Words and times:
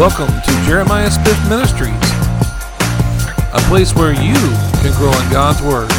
Welcome 0.00 0.28
to 0.28 0.62
Jeremiah 0.64 1.10
Smith 1.10 1.38
Ministries, 1.46 1.92
a 3.52 3.60
place 3.68 3.94
where 3.94 4.14
you 4.14 4.32
can 4.80 4.96
grow 4.96 5.12
in 5.12 5.30
God's 5.30 5.60
Word. 5.60 5.90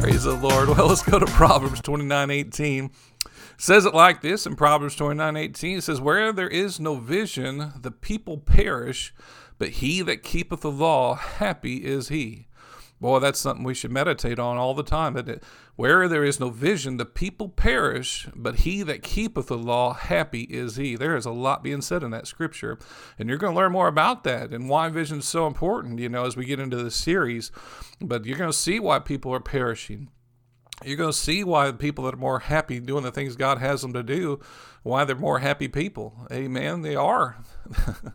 Praise 0.00 0.22
the 0.22 0.38
Lord. 0.40 0.68
Well, 0.76 0.86
let's 0.86 1.02
go 1.02 1.18
to 1.18 1.26
Proverbs 1.26 1.80
29 1.80 2.30
18. 2.30 2.92
says 3.58 3.84
it 3.84 3.96
like 3.96 4.20
this 4.20 4.46
in 4.46 4.54
Proverbs 4.54 4.94
29 4.94 5.36
18. 5.36 5.78
It 5.78 5.80
says, 5.82 6.00
Where 6.00 6.32
there 6.32 6.46
is 6.46 6.78
no 6.78 6.94
vision, 6.94 7.72
the 7.76 7.90
people 7.90 8.38
perish, 8.38 9.12
but 9.58 9.70
he 9.70 10.02
that 10.02 10.22
keepeth 10.22 10.60
the 10.60 10.70
law, 10.70 11.16
happy 11.16 11.78
is 11.78 12.10
he. 12.10 12.46
Boy, 13.00 13.18
that's 13.18 13.40
something 13.40 13.64
we 13.64 13.74
should 13.74 13.90
meditate 13.90 14.38
on 14.38 14.58
all 14.58 14.74
the 14.74 14.82
time. 14.82 15.14
That 15.14 15.42
where 15.76 16.06
there 16.06 16.24
is 16.24 16.38
no 16.38 16.50
vision, 16.50 16.98
the 16.98 17.06
people 17.06 17.48
perish, 17.48 18.28
but 18.36 18.56
he 18.56 18.82
that 18.82 19.02
keepeth 19.02 19.46
the 19.46 19.56
law, 19.56 19.94
happy 19.94 20.42
is 20.42 20.76
he. 20.76 20.96
There 20.96 21.16
is 21.16 21.24
a 21.24 21.30
lot 21.30 21.62
being 21.62 21.80
said 21.80 22.02
in 22.02 22.10
that 22.10 22.26
scripture, 22.26 22.78
and 23.18 23.28
you're 23.28 23.38
going 23.38 23.54
to 23.54 23.58
learn 23.58 23.72
more 23.72 23.88
about 23.88 24.24
that 24.24 24.50
and 24.50 24.68
why 24.68 24.90
vision 24.90 25.20
is 25.20 25.28
so 25.28 25.46
important. 25.46 25.98
You 25.98 26.10
know, 26.10 26.26
as 26.26 26.36
we 26.36 26.44
get 26.44 26.60
into 26.60 26.76
this 26.76 26.94
series, 26.94 27.50
but 28.02 28.26
you're 28.26 28.38
going 28.38 28.52
to 28.52 28.56
see 28.56 28.78
why 28.78 28.98
people 28.98 29.32
are 29.32 29.40
perishing. 29.40 30.10
You're 30.84 30.96
going 30.96 31.12
to 31.12 31.16
see 31.16 31.42
why 31.42 31.72
people 31.72 32.04
that 32.04 32.14
are 32.14 32.18
more 32.18 32.40
happy 32.40 32.80
doing 32.80 33.02
the 33.02 33.12
things 33.12 33.36
God 33.36 33.58
has 33.58 33.82
them 33.82 33.92
to 33.94 34.02
do, 34.02 34.40
why 34.82 35.04
they're 35.04 35.16
more 35.16 35.38
happy 35.38 35.68
people. 35.68 36.26
Amen. 36.30 36.82
They 36.82 36.96
are. 36.96 37.38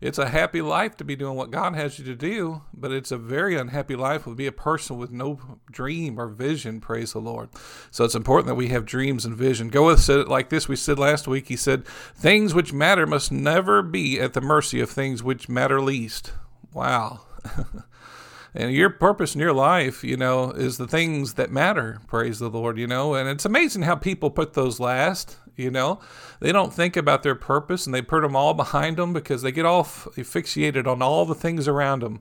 It's 0.00 0.18
a 0.18 0.28
happy 0.28 0.60
life 0.60 0.96
to 0.98 1.04
be 1.04 1.16
doing 1.16 1.36
what 1.36 1.50
God 1.50 1.74
has 1.74 1.98
you 1.98 2.04
to 2.04 2.14
do, 2.14 2.62
but 2.74 2.92
it's 2.92 3.10
a 3.10 3.16
very 3.16 3.56
unhappy 3.56 3.96
life 3.96 4.24
to 4.24 4.34
be 4.34 4.46
a 4.46 4.52
person 4.52 4.98
with 4.98 5.10
no 5.10 5.58
dream 5.70 6.20
or 6.20 6.28
vision, 6.28 6.80
praise 6.80 7.12
the 7.12 7.18
Lord. 7.18 7.48
So 7.90 8.04
it's 8.04 8.14
important 8.14 8.48
that 8.48 8.54
we 8.56 8.68
have 8.68 8.84
dreams 8.84 9.24
and 9.24 9.34
vision. 9.34 9.68
Goethe 9.68 9.98
said 9.98 10.18
it 10.18 10.28
like 10.28 10.50
this 10.50 10.68
we 10.68 10.76
said 10.76 10.98
last 10.98 11.26
week. 11.26 11.48
He 11.48 11.56
said, 11.56 11.86
Things 11.86 12.54
which 12.54 12.72
matter 12.72 13.06
must 13.06 13.32
never 13.32 13.82
be 13.82 14.20
at 14.20 14.34
the 14.34 14.40
mercy 14.40 14.80
of 14.80 14.90
things 14.90 15.22
which 15.22 15.48
matter 15.48 15.80
least. 15.80 16.32
Wow. 16.72 17.22
and 18.54 18.72
your 18.72 18.90
purpose 18.90 19.34
in 19.34 19.40
your 19.40 19.54
life, 19.54 20.04
you 20.04 20.16
know, 20.16 20.50
is 20.50 20.76
the 20.76 20.86
things 20.86 21.34
that 21.34 21.50
matter, 21.50 22.00
praise 22.06 22.38
the 22.38 22.50
Lord, 22.50 22.78
you 22.78 22.86
know. 22.86 23.14
And 23.14 23.28
it's 23.28 23.44
amazing 23.46 23.82
how 23.82 23.96
people 23.96 24.30
put 24.30 24.52
those 24.52 24.78
last 24.78 25.38
you 25.56 25.70
know? 25.70 26.00
They 26.40 26.52
don't 26.52 26.72
think 26.72 26.96
about 26.96 27.22
their 27.22 27.34
purpose 27.34 27.86
and 27.86 27.94
they 27.94 28.02
put 28.02 28.22
them 28.22 28.36
all 28.36 28.54
behind 28.54 28.96
them 28.96 29.12
because 29.12 29.42
they 29.42 29.52
get 29.52 29.66
all 29.66 29.84
fixated 29.84 30.86
on 30.86 31.02
all 31.02 31.24
the 31.24 31.34
things 31.34 31.66
around 31.66 32.02
them 32.02 32.20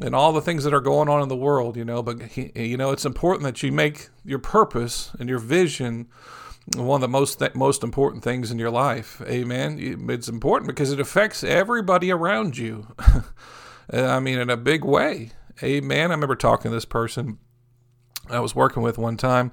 and 0.00 0.14
all 0.14 0.32
the 0.32 0.40
things 0.40 0.64
that 0.64 0.74
are 0.74 0.80
going 0.80 1.08
on 1.08 1.22
in 1.22 1.28
the 1.28 1.36
world 1.36 1.76
you 1.76 1.84
know? 1.84 2.02
But 2.02 2.36
you 2.36 2.76
know 2.76 2.90
it's 2.90 3.04
important 3.04 3.44
that 3.44 3.62
you 3.62 3.72
make 3.72 4.08
your 4.24 4.38
purpose 4.38 5.12
and 5.18 5.28
your 5.28 5.38
vision 5.38 6.08
one 6.76 6.98
of 6.98 7.00
the 7.00 7.08
most 7.08 7.40
th- 7.40 7.56
most 7.56 7.82
important 7.82 8.22
things 8.22 8.52
in 8.52 8.58
your 8.58 8.70
life. 8.70 9.20
Amen? 9.22 10.06
It's 10.08 10.28
important 10.28 10.68
because 10.68 10.92
it 10.92 11.00
affects 11.00 11.42
everybody 11.42 12.10
around 12.10 12.58
you. 12.58 12.88
Uh, 13.92 14.06
I 14.06 14.20
mean 14.20 14.38
in 14.38 14.48
a 14.48 14.56
big 14.56 14.84
way. 14.84 15.32
Amen? 15.60 16.12
I 16.12 16.14
remember 16.14 16.36
talking 16.36 16.70
to 16.70 16.74
this 16.74 16.84
person 16.84 17.38
i 18.30 18.40
was 18.40 18.54
working 18.54 18.82
with 18.82 18.98
one 18.98 19.16
time 19.16 19.50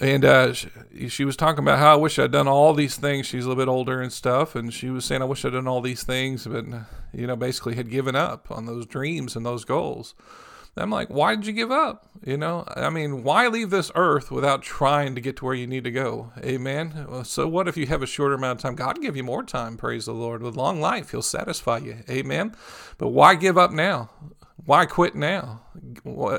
and 0.00 0.24
uh, 0.24 0.52
she, 0.54 0.68
she, 1.08 1.24
was 1.24 1.36
talking 1.36 1.62
about 1.62 1.78
how 1.78 1.92
I 1.92 1.96
wish 1.96 2.18
I'd 2.18 2.32
done 2.32 2.48
all 2.48 2.72
these 2.72 2.96
things. 2.96 3.26
She's 3.26 3.44
a 3.44 3.48
little 3.48 3.62
bit 3.62 3.70
older 3.70 4.00
and 4.00 4.12
stuff, 4.12 4.54
and 4.54 4.72
she 4.72 4.90
was 4.90 5.04
saying 5.04 5.22
I 5.22 5.26
wish 5.26 5.44
I'd 5.44 5.52
done 5.52 5.68
all 5.68 5.80
these 5.80 6.02
things, 6.02 6.46
but 6.46 6.64
you 7.12 7.26
know, 7.26 7.36
basically 7.36 7.74
had 7.74 7.90
given 7.90 8.16
up 8.16 8.50
on 8.50 8.66
those 8.66 8.86
dreams 8.86 9.36
and 9.36 9.44
those 9.44 9.64
goals. 9.64 10.14
And 10.76 10.84
I'm 10.84 10.90
like, 10.90 11.08
why 11.08 11.34
did 11.34 11.46
you 11.46 11.52
give 11.52 11.72
up? 11.72 12.06
You 12.24 12.36
know, 12.36 12.64
I 12.76 12.90
mean, 12.90 13.24
why 13.24 13.48
leave 13.48 13.70
this 13.70 13.90
earth 13.94 14.30
without 14.30 14.62
trying 14.62 15.14
to 15.16 15.20
get 15.20 15.36
to 15.38 15.44
where 15.44 15.54
you 15.54 15.66
need 15.66 15.84
to 15.84 15.90
go? 15.90 16.32
Amen. 16.44 17.24
So 17.24 17.48
what 17.48 17.66
if 17.66 17.76
you 17.76 17.86
have 17.86 18.02
a 18.02 18.06
shorter 18.06 18.34
amount 18.34 18.60
of 18.60 18.62
time? 18.62 18.76
God 18.76 19.02
give 19.02 19.16
you 19.16 19.24
more 19.24 19.42
time. 19.42 19.76
Praise 19.76 20.06
the 20.06 20.12
Lord. 20.12 20.42
With 20.42 20.56
long 20.56 20.80
life, 20.80 21.10
He'll 21.10 21.22
satisfy 21.22 21.78
you. 21.78 21.98
Amen. 22.08 22.54
But 22.98 23.08
why 23.08 23.34
give 23.34 23.58
up 23.58 23.72
now? 23.72 24.10
Why 24.66 24.86
quit 24.86 25.14
now? 25.14 25.62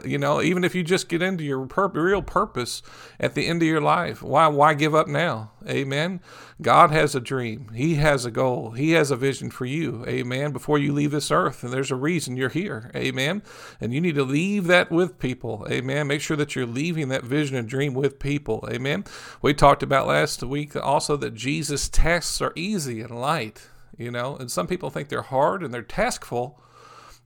You 0.05 0.17
know, 0.17 0.41
even 0.41 0.63
if 0.63 0.75
you 0.75 0.83
just 0.83 1.09
get 1.09 1.21
into 1.21 1.43
your 1.43 1.65
pur- 1.65 1.87
real 1.87 2.21
purpose 2.21 2.81
at 3.19 3.33
the 3.33 3.47
end 3.47 3.61
of 3.61 3.67
your 3.67 3.81
life, 3.81 4.21
why 4.21 4.47
why 4.47 4.73
give 4.73 4.93
up 4.93 5.07
now? 5.07 5.51
Amen. 5.67 6.21
God 6.61 6.91
has 6.91 7.15
a 7.15 7.19
dream. 7.19 7.69
He 7.73 7.95
has 7.95 8.25
a 8.25 8.31
goal. 8.31 8.71
He 8.71 8.91
has 8.91 9.09
a 9.09 9.15
vision 9.15 9.49
for 9.49 9.65
you. 9.65 10.05
Amen. 10.07 10.51
Before 10.51 10.77
you 10.77 10.93
leave 10.93 11.11
this 11.11 11.31
earth, 11.31 11.63
and 11.63 11.73
there's 11.73 11.91
a 11.91 11.95
reason 11.95 12.37
you're 12.37 12.49
here. 12.49 12.91
Amen. 12.95 13.41
And 13.79 13.93
you 13.93 14.01
need 14.01 14.15
to 14.15 14.23
leave 14.23 14.67
that 14.67 14.91
with 14.91 15.17
people. 15.17 15.65
Amen. 15.69 16.07
Make 16.07 16.21
sure 16.21 16.37
that 16.37 16.55
you're 16.55 16.65
leaving 16.65 17.09
that 17.09 17.23
vision 17.23 17.55
and 17.55 17.67
dream 17.67 17.93
with 17.93 18.19
people. 18.19 18.67
Amen. 18.71 19.05
We 19.41 19.53
talked 19.53 19.83
about 19.83 20.07
last 20.07 20.43
week 20.43 20.75
also 20.75 21.17
that 21.17 21.33
Jesus' 21.33 21.89
tasks 21.89 22.41
are 22.41 22.53
easy 22.55 23.01
and 23.01 23.19
light. 23.19 23.69
You 23.97 24.11
know, 24.11 24.35
and 24.35 24.49
some 24.49 24.67
people 24.67 24.89
think 24.89 25.09
they're 25.09 25.21
hard 25.21 25.63
and 25.63 25.73
they're 25.73 25.83
taskful 25.83 26.55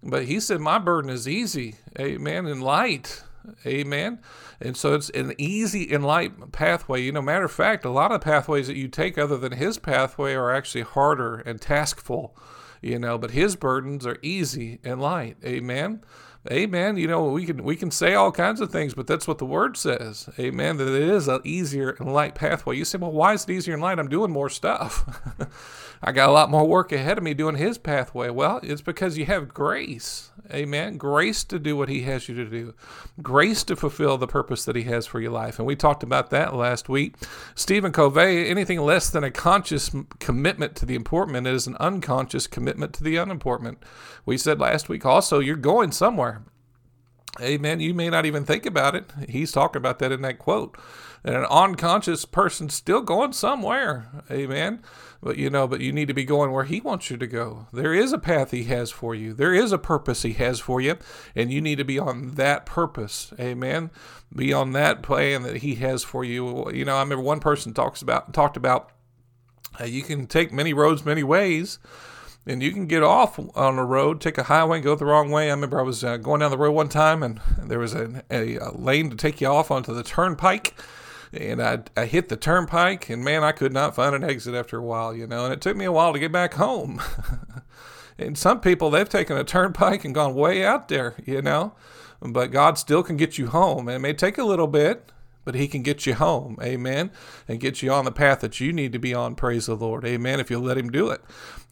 but 0.05 0.25
he 0.25 0.39
said, 0.39 0.61
My 0.61 0.77
burden 0.77 1.09
is 1.09 1.27
easy, 1.27 1.75
amen, 1.99 2.45
and 2.45 2.63
light. 2.63 3.23
Amen. 3.65 4.19
And 4.59 4.75
so 4.75 4.95
it's 4.95 5.09
an 5.11 5.33
easy 5.37 5.93
and 5.93 6.03
light 6.03 6.51
pathway. 6.51 7.01
You 7.01 7.11
know, 7.11 7.21
matter 7.21 7.45
of 7.45 7.51
fact, 7.51 7.85
a 7.85 7.89
lot 7.89 8.11
of 8.11 8.21
pathways 8.21 8.67
that 8.67 8.75
you 8.75 8.87
take 8.87 9.17
other 9.17 9.37
than 9.37 9.53
his 9.53 9.77
pathway 9.77 10.33
are 10.33 10.51
actually 10.51 10.81
harder 10.81 11.35
and 11.37 11.61
taskful, 11.61 12.31
you 12.81 12.97
know, 12.97 13.17
but 13.17 13.31
his 13.31 13.55
burdens 13.55 14.05
are 14.05 14.17
easy 14.21 14.79
and 14.83 15.01
light. 15.01 15.37
Amen. 15.43 16.01
Amen. 16.51 16.97
You 16.97 17.07
know, 17.07 17.25
we 17.31 17.45
can 17.45 17.63
we 17.63 17.75
can 17.75 17.89
say 17.89 18.13
all 18.13 18.31
kinds 18.31 18.61
of 18.61 18.71
things, 18.71 18.93
but 18.93 19.07
that's 19.07 19.27
what 19.27 19.39
the 19.39 19.45
word 19.45 19.77
says. 19.77 20.29
Amen. 20.37 20.77
That 20.77 20.87
it 20.87 21.01
is 21.01 21.27
an 21.27 21.41
easier 21.43 21.95
and 21.99 22.13
light 22.13 22.35
pathway. 22.35 22.77
You 22.77 22.85
say, 22.85 22.99
well, 22.99 23.11
why 23.11 23.33
is 23.33 23.45
it 23.45 23.49
easier 23.49 23.73
and 23.73 23.81
light? 23.81 23.97
I'm 23.97 24.09
doing 24.09 24.31
more 24.31 24.49
stuff. 24.49 25.05
I 26.03 26.11
got 26.11 26.29
a 26.29 26.33
lot 26.33 26.51
more 26.51 26.67
work 26.67 26.91
ahead 26.91 27.17
of 27.17 27.23
me 27.23 27.33
doing 27.33 27.55
his 27.55 27.79
pathway. 27.79 28.29
Well, 28.29 28.59
it's 28.61 28.81
because 28.81 29.17
you 29.17 29.25
have 29.25 29.53
grace. 29.53 30.29
Amen. 30.51 30.97
Grace 30.97 31.43
to 31.45 31.59
do 31.59 31.75
what 31.75 31.89
he 31.89 32.01
has 32.01 32.29
you 32.29 32.35
to 32.35 32.45
do. 32.45 32.73
Grace 33.21 33.63
to 33.63 33.75
fulfill 33.75 34.17
the 34.17 34.27
purpose 34.27 34.65
that 34.65 34.75
he 34.75 34.83
has 34.83 35.07
for 35.07 35.19
your 35.19 35.31
life. 35.31 35.57
And 35.57 35.67
we 35.67 35.75
talked 35.75 36.03
about 36.03 36.29
that 36.29 36.53
last 36.55 36.87
week. 36.87 37.15
Stephen 37.55 37.91
Covey, 37.91 38.47
anything 38.47 38.79
less 38.79 39.09
than 39.09 39.23
a 39.23 39.31
conscious 39.31 39.89
commitment 40.19 40.75
to 40.75 40.85
the 40.85 40.95
important 40.95 41.47
is 41.47 41.67
an 41.67 41.77
unconscious 41.79 42.47
commitment 42.47 42.93
to 42.93 43.03
the 43.03 43.17
unimportant. 43.17 43.79
We 44.25 44.37
said 44.37 44.59
last 44.59 44.89
week 44.89 45.05
also, 45.05 45.39
you're 45.39 45.55
going 45.55 45.91
somewhere. 45.91 46.43
Amen. 47.41 47.81
You 47.81 47.93
may 47.93 48.09
not 48.09 48.25
even 48.25 48.45
think 48.45 48.65
about 48.65 48.95
it. 48.95 49.11
He's 49.27 49.51
talking 49.51 49.79
about 49.79 49.99
that 49.99 50.11
in 50.11 50.21
that 50.21 50.39
quote. 50.39 50.77
And 51.23 51.35
an 51.35 51.45
unconscious 51.45 52.23
person 52.23 52.69
still 52.69 53.01
going 53.01 53.33
somewhere. 53.33 54.07
Amen. 54.31 54.81
But 55.25 55.37
you 55.37 55.49
know, 55.49 55.67
but 55.67 55.81
you 55.81 55.91
need 55.91 56.07
to 56.09 56.13
be 56.13 56.23
going 56.23 56.51
where 56.51 56.65
he 56.65 56.79
wants 56.79 57.09
you 57.09 57.17
to 57.17 57.25
go. 57.25 57.65
There 57.73 57.95
is 57.95 58.13
a 58.13 58.19
path 58.19 58.51
he 58.51 58.65
has 58.65 58.91
for 58.91 59.15
you. 59.15 59.33
There 59.33 59.55
is 59.55 59.71
a 59.71 59.79
purpose 59.79 60.21
he 60.21 60.33
has 60.33 60.59
for 60.59 60.79
you, 60.79 60.99
and 61.35 61.51
you 61.51 61.61
need 61.61 61.79
to 61.79 61.83
be 61.83 61.97
on 61.97 62.35
that 62.35 62.67
purpose. 62.67 63.33
Amen. 63.39 63.89
Be 64.35 64.53
on 64.53 64.73
that 64.73 65.01
plan 65.01 65.41
that 65.41 65.57
he 65.57 65.75
has 65.75 66.03
for 66.03 66.23
you. 66.23 66.69
You 66.71 66.85
know, 66.85 66.97
I 66.97 66.99
remember 66.99 67.23
one 67.23 67.39
person 67.39 67.73
talks 67.73 68.03
about 68.03 68.35
talked 68.35 68.55
about 68.55 68.91
uh, 69.81 69.85
you 69.85 70.03
can 70.03 70.27
take 70.27 70.53
many 70.53 70.73
roads 70.73 71.03
many 71.03 71.23
ways 71.23 71.79
and 72.45 72.61
you 72.61 72.71
can 72.71 72.85
get 72.85 73.01
off 73.01 73.39
on 73.55 73.79
a 73.79 73.83
road, 73.83 74.21
take 74.21 74.37
a 74.37 74.43
highway, 74.43 74.77
and 74.77 74.83
go 74.83 74.93
the 74.93 75.05
wrong 75.05 75.31
way. 75.31 75.47
I 75.47 75.53
remember 75.53 75.79
I 75.79 75.83
was 75.83 76.03
uh, 76.03 76.17
going 76.17 76.41
down 76.41 76.51
the 76.51 76.57
road 76.59 76.73
one 76.73 76.89
time, 76.89 77.23
and 77.23 77.41
there 77.63 77.79
was 77.79 77.95
a, 77.95 78.23
a, 78.29 78.57
a, 78.57 78.71
lane 78.77 79.09
to 79.09 79.15
take 79.15 79.41
you 79.41 79.47
off 79.47 79.71
onto 79.71 79.91
the 79.91 80.03
turnpike, 80.03 80.75
and 81.35 81.61
I, 81.61 81.79
I 81.95 82.05
hit 82.05 82.29
the 82.29 82.37
turnpike, 82.37 83.09
and 83.09 83.23
man, 83.23 83.43
I 83.43 83.51
could 83.51 83.73
not 83.73 83.95
find 83.95 84.15
an 84.15 84.23
exit 84.23 84.55
after 84.55 84.77
a 84.77 84.83
while, 84.83 85.15
you 85.15 85.27
know, 85.27 85.45
and 85.45 85.53
it 85.53 85.61
took 85.61 85.77
me 85.77 85.85
a 85.85 85.91
while 85.91 86.13
to 86.13 86.19
get 86.19 86.31
back 86.31 86.55
home. 86.55 87.01
and 88.17 88.37
some 88.37 88.61
people, 88.61 88.89
they've 88.89 89.09
taken 89.09 89.37
a 89.37 89.43
turnpike 89.43 90.05
and 90.05 90.15
gone 90.15 90.35
way 90.35 90.65
out 90.65 90.87
there, 90.87 91.15
you 91.25 91.41
know, 91.41 91.73
but 92.21 92.51
God 92.51 92.77
still 92.77 93.03
can 93.03 93.17
get 93.17 93.37
you 93.37 93.47
home. 93.47 93.89
It 93.89 93.99
may 93.99 94.13
take 94.13 94.37
a 94.37 94.43
little 94.43 94.67
bit, 94.67 95.11
but 95.43 95.55
he 95.55 95.67
can 95.67 95.83
get 95.83 96.05
you 96.05 96.15
home. 96.15 96.57
Amen. 96.61 97.11
And 97.47 97.59
get 97.59 97.81
you 97.81 97.91
on 97.91 98.03
the 98.03 98.11
path 98.11 98.39
that 98.39 98.59
you 98.59 98.73
need 98.73 98.91
to 98.93 98.99
be 98.99 99.13
on. 99.13 99.35
Praise 99.35 99.67
the 99.67 99.75
Lord. 99.75 100.03
Amen. 100.03 100.39
If 100.39 100.49
you 100.49 100.59
let 100.59 100.77
him 100.77 100.89
do 100.89 101.09
it. 101.09 101.21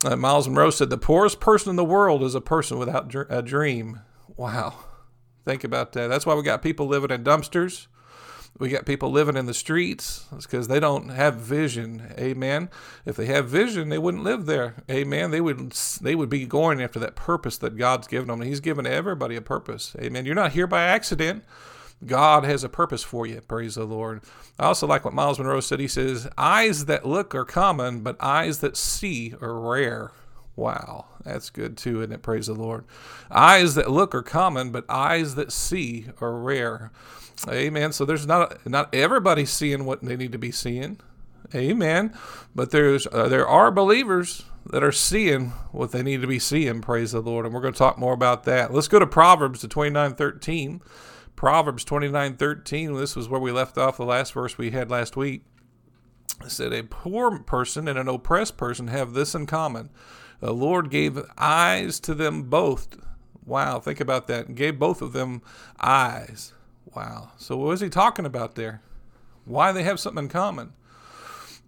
Uh, 0.05 0.15
Myles 0.15 0.47
Munroe 0.47 0.69
said, 0.69 0.91
The 0.91 0.97
poorest 0.97 1.39
person 1.39 1.71
in 1.71 1.75
the 1.75 1.83
world 1.83 2.23
is 2.23 2.35
a 2.35 2.41
person 2.41 2.77
without 2.77 3.13
a 3.29 3.41
dream. 3.41 4.01
Wow. 4.37 4.75
Think 5.43 5.63
about 5.63 5.91
that. 5.93 6.07
That's 6.07 6.25
why 6.25 6.35
we 6.35 6.43
got 6.43 6.61
people 6.61 6.85
living 6.85 7.09
in 7.09 7.23
dumpsters. 7.23 7.87
We 8.59 8.69
got 8.69 8.85
people 8.85 9.11
living 9.11 9.35
in 9.35 9.47
the 9.47 9.53
streets. 9.53 10.25
It's 10.31 10.45
because 10.45 10.67
they 10.67 10.79
don't 10.79 11.09
have 11.09 11.35
vision. 11.35 12.13
Amen. 12.19 12.69
If 13.03 13.15
they 13.15 13.25
have 13.25 13.49
vision, 13.49 13.89
they 13.89 13.97
wouldn't 13.97 14.23
live 14.23 14.45
there. 14.45 14.75
Amen. 14.89 15.31
They 15.31 15.41
would 15.41 15.71
they 16.01 16.13
would 16.13 16.29
be 16.29 16.45
going 16.45 16.81
after 16.81 16.99
that 16.99 17.15
purpose 17.15 17.57
that 17.57 17.77
God's 17.77 18.07
given 18.07 18.27
them. 18.27 18.41
He's 18.41 18.59
given 18.59 18.85
everybody 18.85 19.35
a 19.35 19.41
purpose. 19.41 19.95
Amen. 19.99 20.25
You're 20.25 20.35
not 20.35 20.53
here 20.53 20.67
by 20.67 20.83
accident. 20.83 21.43
God 22.05 22.43
has 22.43 22.63
a 22.63 22.69
purpose 22.69 23.03
for 23.03 23.25
you. 23.25 23.41
Praise 23.41 23.75
the 23.75 23.85
Lord. 23.85 24.21
I 24.59 24.65
also 24.65 24.85
like 24.87 25.05
what 25.05 25.13
Myles 25.13 25.39
Munroe 25.39 25.59
said. 25.61 25.79
He 25.79 25.87
says, 25.87 26.29
Eyes 26.37 26.85
that 26.85 27.05
look 27.05 27.33
are 27.33 27.45
common, 27.45 28.01
but 28.01 28.17
eyes 28.19 28.59
that 28.59 28.77
see 28.77 29.33
are 29.41 29.59
rare. 29.59 30.11
Wow, 30.55 31.05
that's 31.23 31.49
good 31.49 31.77
too, 31.77 32.01
isn't 32.01 32.11
it? 32.11 32.21
Praise 32.21 32.47
the 32.47 32.53
Lord. 32.53 32.85
Eyes 33.31 33.75
that 33.75 33.89
look 33.89 34.13
are 34.13 34.21
common, 34.21 34.71
but 34.71 34.85
eyes 34.87 35.35
that 35.35 35.51
see 35.51 36.07
are 36.21 36.37
rare. 36.37 36.91
Amen. 37.49 37.91
So 37.91 38.05
there's 38.05 38.27
not 38.27 38.65
not 38.67 38.93
everybody 38.93 39.45
seeing 39.45 39.85
what 39.85 40.03
they 40.03 40.15
need 40.15 40.31
to 40.31 40.37
be 40.37 40.51
seeing. 40.51 40.99
Amen. 41.55 42.15
But 42.53 42.71
there's 42.71 43.07
uh, 43.07 43.27
there 43.27 43.47
are 43.47 43.71
believers 43.71 44.43
that 44.67 44.83
are 44.83 44.91
seeing 44.91 45.49
what 45.71 45.91
they 45.91 46.03
need 46.03 46.21
to 46.21 46.27
be 46.27 46.39
seeing. 46.39 46.81
Praise 46.81 47.11
the 47.11 47.21
Lord. 47.21 47.45
And 47.45 47.53
we're 47.53 47.61
going 47.61 47.73
to 47.73 47.77
talk 47.77 47.97
more 47.97 48.13
about 48.13 48.43
that. 48.43 48.73
Let's 48.73 48.87
go 48.87 48.99
to 48.99 49.07
Proverbs 49.07 49.59
to 49.61 49.67
29:13. 49.67 50.81
Proverbs 51.35 51.83
29:13. 51.83 52.97
This 52.97 53.15
was 53.15 53.27
where 53.27 53.41
we 53.41 53.51
left 53.51 53.77
off 53.77 53.97
the 53.97 54.05
last 54.05 54.33
verse 54.33 54.57
we 54.57 54.71
had 54.71 54.91
last 54.91 55.17
week. 55.17 55.43
It 56.41 56.51
said, 56.51 56.73
A 56.73 56.83
poor 56.83 57.39
person 57.39 57.87
and 57.87 57.97
an 57.97 58.07
oppressed 58.07 58.57
person 58.57 58.87
have 58.87 59.13
this 59.13 59.35
in 59.35 59.45
common. 59.45 59.89
The 60.43 60.53
Lord 60.53 60.89
gave 60.89 61.17
eyes 61.37 62.01
to 62.01 62.13
them 62.13 62.43
both. 62.43 62.97
Wow, 63.45 63.79
think 63.79 64.01
about 64.01 64.27
that. 64.27 64.55
Gave 64.55 64.77
both 64.77 65.01
of 65.01 65.13
them 65.13 65.41
eyes. 65.79 66.51
Wow. 66.93 67.31
So 67.37 67.55
what 67.55 67.71
is 67.71 67.79
he 67.79 67.87
talking 67.87 68.25
about 68.25 68.55
there? 68.55 68.81
Why 69.45 69.71
they 69.71 69.83
have 69.83 70.01
something 70.01 70.25
in 70.25 70.29
common? 70.29 70.73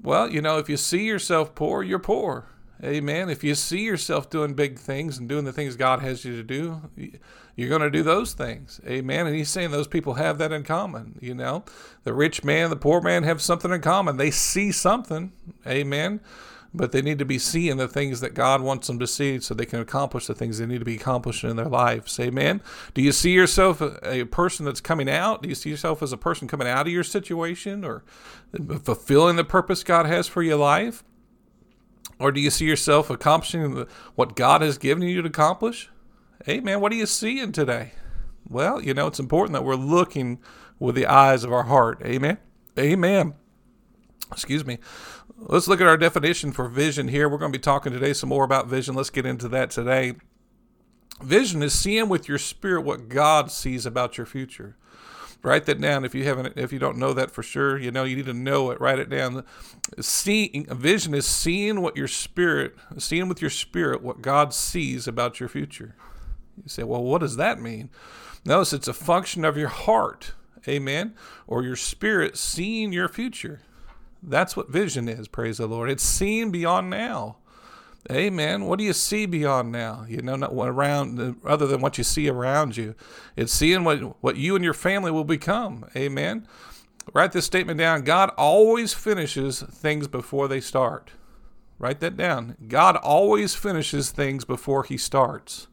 Well, 0.04 0.30
you 0.30 0.42
know, 0.42 0.58
if 0.58 0.68
you 0.68 0.76
see 0.76 1.06
yourself 1.06 1.56
poor, 1.56 1.84
you're 1.84 2.00
poor. 2.00 2.48
Amen. 2.84 3.30
If 3.30 3.46
you 3.46 3.56
see 3.56 3.80
yourself 3.80 4.30
doing 4.30 4.56
big 4.56 4.78
things 4.78 5.18
and 5.18 5.30
doing 5.30 5.46
the 5.46 5.54
things 5.54 5.78
God 5.78 6.02
has 6.02 6.26
you 6.26 6.36
to 6.36 6.44
do, 6.44 6.82
you're 7.56 7.70
going 7.70 7.82
to 7.82 7.90
do 7.90 8.04
those 8.04 8.34
things. 8.34 8.82
Amen. 8.86 9.26
And 9.26 9.38
he's 9.38 9.50
saying 9.50 9.72
those 9.72 9.88
people 9.88 10.16
have 10.16 10.38
that 10.40 10.52
in 10.52 10.64
common. 10.64 11.18
You 11.22 11.34
know, 11.34 11.64
the 12.04 12.14
rich 12.14 12.44
man, 12.44 12.72
the 12.72 12.76
poor 12.76 13.00
man 13.00 13.24
have 13.24 13.42
something 13.42 13.72
in 13.72 13.80
common. 13.80 14.18
They 14.18 14.32
see 14.32 14.74
something. 14.74 15.32
Amen. 15.66 16.20
But 16.78 16.92
they 16.92 17.02
need 17.02 17.20
to 17.20 17.26
be 17.26 17.40
seeing 17.40 17.78
the 17.78 17.88
things 17.88 18.20
that 18.20 18.34
God 18.34 18.62
wants 18.62 18.88
them 18.88 19.00
to 19.00 19.08
see 19.08 19.40
so 19.40 19.54
they 19.54 19.66
can 19.66 19.80
accomplish 19.80 20.28
the 20.28 20.36
things 20.36 20.58
they 20.58 20.66
need 20.66 20.80
to 20.80 20.86
be 20.86 20.96
accomplishing 20.96 21.50
in 21.50 21.56
their 21.56 21.70
lives. 21.70 22.20
Amen. 22.20 22.62
Do 22.94 23.02
you 23.02 23.12
see 23.12 23.32
yourself 23.32 23.82
a 23.82 24.26
person 24.26 24.66
that's 24.66 24.82
coming 24.82 25.10
out? 25.10 25.42
Do 25.42 25.50
you 25.50 25.56
see 25.56 25.70
yourself 25.70 26.04
as 26.04 26.12
a 26.12 26.18
person 26.18 26.48
coming 26.48 26.68
out 26.68 26.86
of 26.88 26.92
your 26.92 27.04
situation 27.04 27.86
or 27.86 28.04
fulfilling 28.84 29.38
the 29.38 29.46
purpose 29.46 29.84
God 29.84 30.06
has 30.06 30.28
for 30.28 30.44
your 30.44 30.58
life? 30.58 31.04
Or 32.20 32.32
do 32.32 32.40
you 32.42 32.50
see 32.50 32.66
yourself 32.66 33.10
accomplishing 33.10 33.86
what 34.16 34.36
God 34.36 34.62
has 34.62 34.78
given 34.78 35.04
you 35.04 35.22
to 35.22 35.28
accomplish? 35.28 35.90
Man, 36.48 36.82
what 36.82 36.92
are 36.92 36.96
you 36.96 37.06
seeing 37.06 37.52
today? 37.52 37.94
Well, 38.48 38.82
you 38.82 38.94
know, 38.94 39.08
it's 39.08 39.20
important 39.20 39.54
that 39.54 39.64
we're 39.64 39.76
looking 39.76 40.40
with 40.78 40.96
the 40.96 41.08
eyes 41.08 41.44
of 41.44 41.52
our 41.52 41.64
heart. 41.64 42.02
Amen. 42.06 42.38
Amen. 42.78 43.34
Excuse 44.32 44.66
me. 44.66 44.80
Let's 45.48 45.68
look 45.68 45.80
at 45.80 45.86
our 45.86 45.96
definition 45.98 46.52
for 46.52 46.68
vision 46.68 47.08
here. 47.08 47.30
We're 47.30 47.38
going 47.38 47.52
to 47.52 47.58
be 47.58 47.62
talking 47.62 47.94
today 47.94 48.14
some 48.14 48.30
more 48.30 48.44
about 48.44 48.66
vision. 48.66 48.96
Let's 48.96 49.12
get 49.12 49.28
into 49.28 49.48
that 49.50 49.70
today. 49.70 50.14
Vision 51.22 51.62
is 51.62 51.78
seeing 51.78 52.10
with 52.10 52.28
your 52.28 52.40
spirit 52.40 52.82
what 52.82 53.10
God 53.10 53.52
sees 53.52 53.86
about 53.86 54.18
your 54.18 54.26
future. 54.26 54.76
Write 55.44 55.68
that 55.68 55.80
down 55.80 56.04
if 56.04 56.16
you 56.16 56.24
haven't 56.24 56.58
if 56.58 56.74
you 56.74 56.80
don't 56.80 56.98
know 56.98 57.14
that 57.14 57.30
for 57.30 57.44
sure. 57.44 57.78
You 57.78 57.92
know 57.92 58.06
you 58.06 58.16
need 58.16 58.26
to 58.26 58.34
know 58.34 58.72
it. 58.72 58.82
Write 58.82 58.98
it 58.98 59.08
down. 59.08 59.44
Seeing 60.00 60.66
vision 60.66 61.14
is 61.14 61.28
seeing 61.28 61.82
what 61.82 61.96
your 61.96 62.08
spirit 62.08 62.76
seeing 62.98 63.30
with 63.30 63.40
your 63.40 63.52
spirit 63.52 64.02
what 64.02 64.24
god 64.24 64.52
sees 64.52 65.08
about 65.08 65.40
your 65.40 65.48
future. 65.48 65.96
You 66.58 66.70
say 66.70 66.82
well 66.82 67.04
what 67.04 67.22
does 67.22 67.36
that 67.36 67.62
mean? 67.62 67.92
Notice 68.44 68.74
it's 68.74 68.88
a 68.88 68.94
function 68.94 69.46
of 69.46 69.58
your 69.58 69.70
heart 69.70 70.34
amen 70.68 71.14
or 71.46 71.62
your 71.62 71.76
spirit 71.76 72.36
seeing 72.36 72.92
your 72.92 73.08
future 73.08 73.62
that's 74.30 74.56
what 74.56 74.70
vision 74.70 75.08
is 75.08 75.28
praise 75.28 75.58
the 75.58 75.68
lord 75.68 75.90
it's 75.90 76.04
seeing 76.04 76.52
beyond 76.52 76.90
now 76.90 77.38
Amen. 78.12 78.66
What 78.66 78.78
do 78.78 78.86
you 78.86 78.94
see 78.94 79.26
beyond 79.26 79.72
now? 79.72 80.06
You 80.08 80.22
know, 80.22 80.36
not 80.36 80.52
around 80.54 81.38
other 81.44 81.66
than 81.66 81.82
what 81.82 81.98
you 81.98 82.04
see 82.04 82.30
around 82.30 82.78
you. 82.78 82.94
It's 83.36 83.52
seeing 83.52 83.84
what 83.84 84.22
what 84.22 84.38
you 84.38 84.56
and 84.56 84.64
your 84.64 84.76
family 84.76 85.10
will 85.10 85.24
become. 85.24 85.90
Amen. 85.96 86.48
Write 87.14 87.32
this 87.32 87.46
statement 87.46 87.80
down. 87.80 88.04
God 88.04 88.32
always 88.38 88.94
finishes 88.94 89.62
things 89.62 90.08
before 90.08 90.48
they 90.48 90.62
start. 90.62 91.12
Write 91.80 92.00
that 92.00 92.16
down. 92.16 92.56
God 92.68 92.96
always 92.98 93.56
finishes 93.56 94.12
things 94.12 94.46
before 94.46 94.84
he 94.84 94.98
starts. 94.98 95.68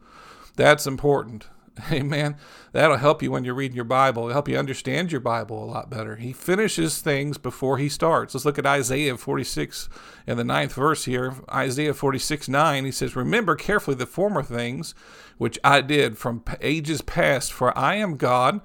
That's 0.56 0.86
important. 0.86 1.48
Amen. 1.92 2.36
That'll 2.72 2.98
help 2.98 3.22
you 3.22 3.30
when 3.30 3.44
you're 3.44 3.54
reading 3.54 3.76
your 3.76 3.84
Bible. 3.84 4.24
It'll 4.24 4.34
help 4.34 4.48
you 4.48 4.58
understand 4.58 5.10
your 5.10 5.20
Bible 5.20 5.62
a 5.62 5.66
lot 5.66 5.90
better. 5.90 6.16
He 6.16 6.32
finishes 6.32 7.00
things 7.00 7.38
before 7.38 7.78
he 7.78 7.88
starts. 7.88 8.34
Let's 8.34 8.44
look 8.44 8.58
at 8.58 8.66
Isaiah 8.66 9.16
46 9.16 9.88
in 10.26 10.36
the 10.36 10.44
ninth 10.44 10.74
verse 10.74 11.04
here. 11.04 11.34
Isaiah 11.50 11.94
46 11.94 12.48
9. 12.48 12.84
He 12.84 12.90
says, 12.90 13.16
Remember 13.16 13.56
carefully 13.56 13.96
the 13.96 14.06
former 14.06 14.42
things 14.42 14.94
which 15.38 15.58
I 15.64 15.80
did 15.80 16.18
from 16.18 16.44
ages 16.60 17.00
past, 17.00 17.52
for 17.52 17.76
I 17.76 17.96
am 17.96 18.16
God, 18.16 18.60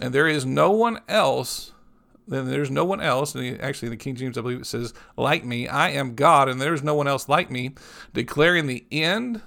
and 0.00 0.14
there 0.14 0.26
is 0.26 0.46
no 0.46 0.70
one 0.70 1.00
else. 1.06 1.72
Then 2.26 2.50
there's 2.50 2.70
no 2.70 2.84
one 2.84 3.00
else. 3.00 3.34
And 3.34 3.60
actually, 3.60 3.86
in 3.86 3.90
the 3.90 3.96
King 3.96 4.16
James, 4.16 4.36
I 4.36 4.42
believe 4.42 4.60
it 4.60 4.66
says, 4.66 4.92
like 5.16 5.44
me. 5.44 5.68
I 5.68 5.90
am 5.90 6.14
God, 6.14 6.48
and 6.48 6.60
there's 6.60 6.82
no 6.82 6.94
one 6.94 7.08
else 7.08 7.28
like 7.28 7.50
me, 7.50 7.74
declaring 8.12 8.66
the 8.66 8.84
end 8.90 9.42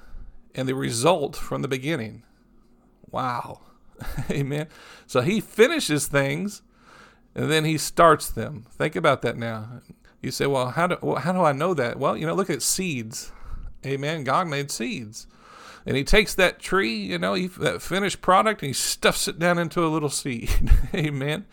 and 0.56 0.68
the 0.68 0.76
result 0.76 1.36
from 1.36 1.62
the 1.62 1.68
beginning. 1.68 2.24
Wow. 3.12 3.62
Amen. 4.32 4.68
So 5.08 5.22
he 5.22 5.40
finishes 5.40 6.08
things 6.08 6.62
and 7.36 7.52
then 7.52 7.66
he 7.66 7.78
starts 7.78 8.30
them. 8.30 8.66
Think 8.72 8.96
about 8.96 9.22
that 9.22 9.38
now. 9.38 9.82
You 10.22 10.32
say, 10.32 10.46
well, 10.46 10.72
how 10.72 10.88
do, 10.88 10.98
well, 11.02 11.18
how 11.18 11.32
do 11.32 11.42
I 11.42 11.52
know 11.52 11.74
that? 11.74 11.98
Well, 11.98 12.16
you 12.16 12.26
know, 12.26 12.34
look 12.34 12.50
at 12.50 12.62
seeds. 12.62 13.32
Amen. 13.86 14.24
God 14.24 14.48
made 14.48 14.70
seeds. 14.70 15.28
And 15.86 15.98
he 15.98 16.04
takes 16.04 16.36
that 16.36 16.60
tree, 16.60 16.96
you 16.96 17.18
know, 17.18 17.34
he, 17.34 17.48
that 17.48 17.82
finished 17.82 18.22
product, 18.22 18.62
and 18.62 18.68
he 18.68 18.74
stuffs 18.74 19.28
it 19.28 19.40
down 19.40 19.58
into 19.58 19.84
a 19.84 19.90
little 19.90 20.10
seed. 20.10 20.72
Amen. 20.94 21.46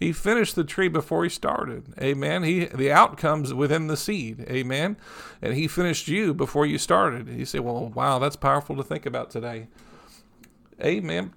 He 0.00 0.12
finished 0.12 0.56
the 0.56 0.64
tree 0.64 0.88
before 0.88 1.22
he 1.22 1.30
started. 1.30 1.94
Amen. 2.00 2.42
He 2.42 2.66
the 2.66 2.92
outcomes 2.92 3.54
within 3.54 3.86
the 3.86 3.96
seed. 3.96 4.44
Amen. 4.50 4.96
And 5.40 5.54
he 5.54 5.68
finished 5.68 6.08
you 6.08 6.34
before 6.34 6.66
you 6.66 6.78
started. 6.78 7.28
You 7.28 7.46
say, 7.46 7.60
well, 7.60 7.88
wow, 7.88 8.18
that's 8.18 8.36
powerful 8.36 8.76
to 8.76 8.82
think 8.82 9.06
about 9.06 9.30
today. 9.30 9.68
Amen. 10.82 11.32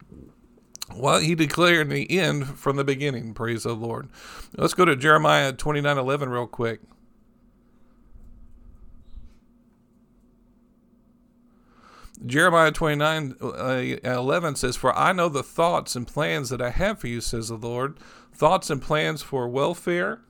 Well, 0.95 1.19
he 1.19 1.35
declared 1.35 1.89
the 1.89 2.19
end 2.19 2.57
from 2.57 2.75
the 2.75 2.83
beginning. 2.83 3.33
Praise 3.33 3.63
the 3.63 3.73
Lord. 3.73 4.09
Let's 4.57 4.73
go 4.73 4.85
to 4.85 4.95
Jeremiah 4.95 5.53
29 5.53 5.97
11 5.97 6.29
real 6.29 6.47
quick. 6.47 6.81
Jeremiah 12.25 12.71
29 12.71 13.35
uh, 13.41 13.81
11 14.03 14.55
says, 14.55 14.75
For 14.75 14.93
I 14.97 15.13
know 15.13 15.29
the 15.29 15.43
thoughts 15.43 15.95
and 15.95 16.05
plans 16.05 16.49
that 16.49 16.61
I 16.61 16.69
have 16.69 16.99
for 16.99 17.07
you, 17.07 17.21
says 17.21 17.47
the 17.47 17.55
Lord. 17.55 17.97
Thoughts 18.33 18.69
and 18.69 18.81
plans 18.81 19.21
for 19.21 19.47
welfare 19.47 20.21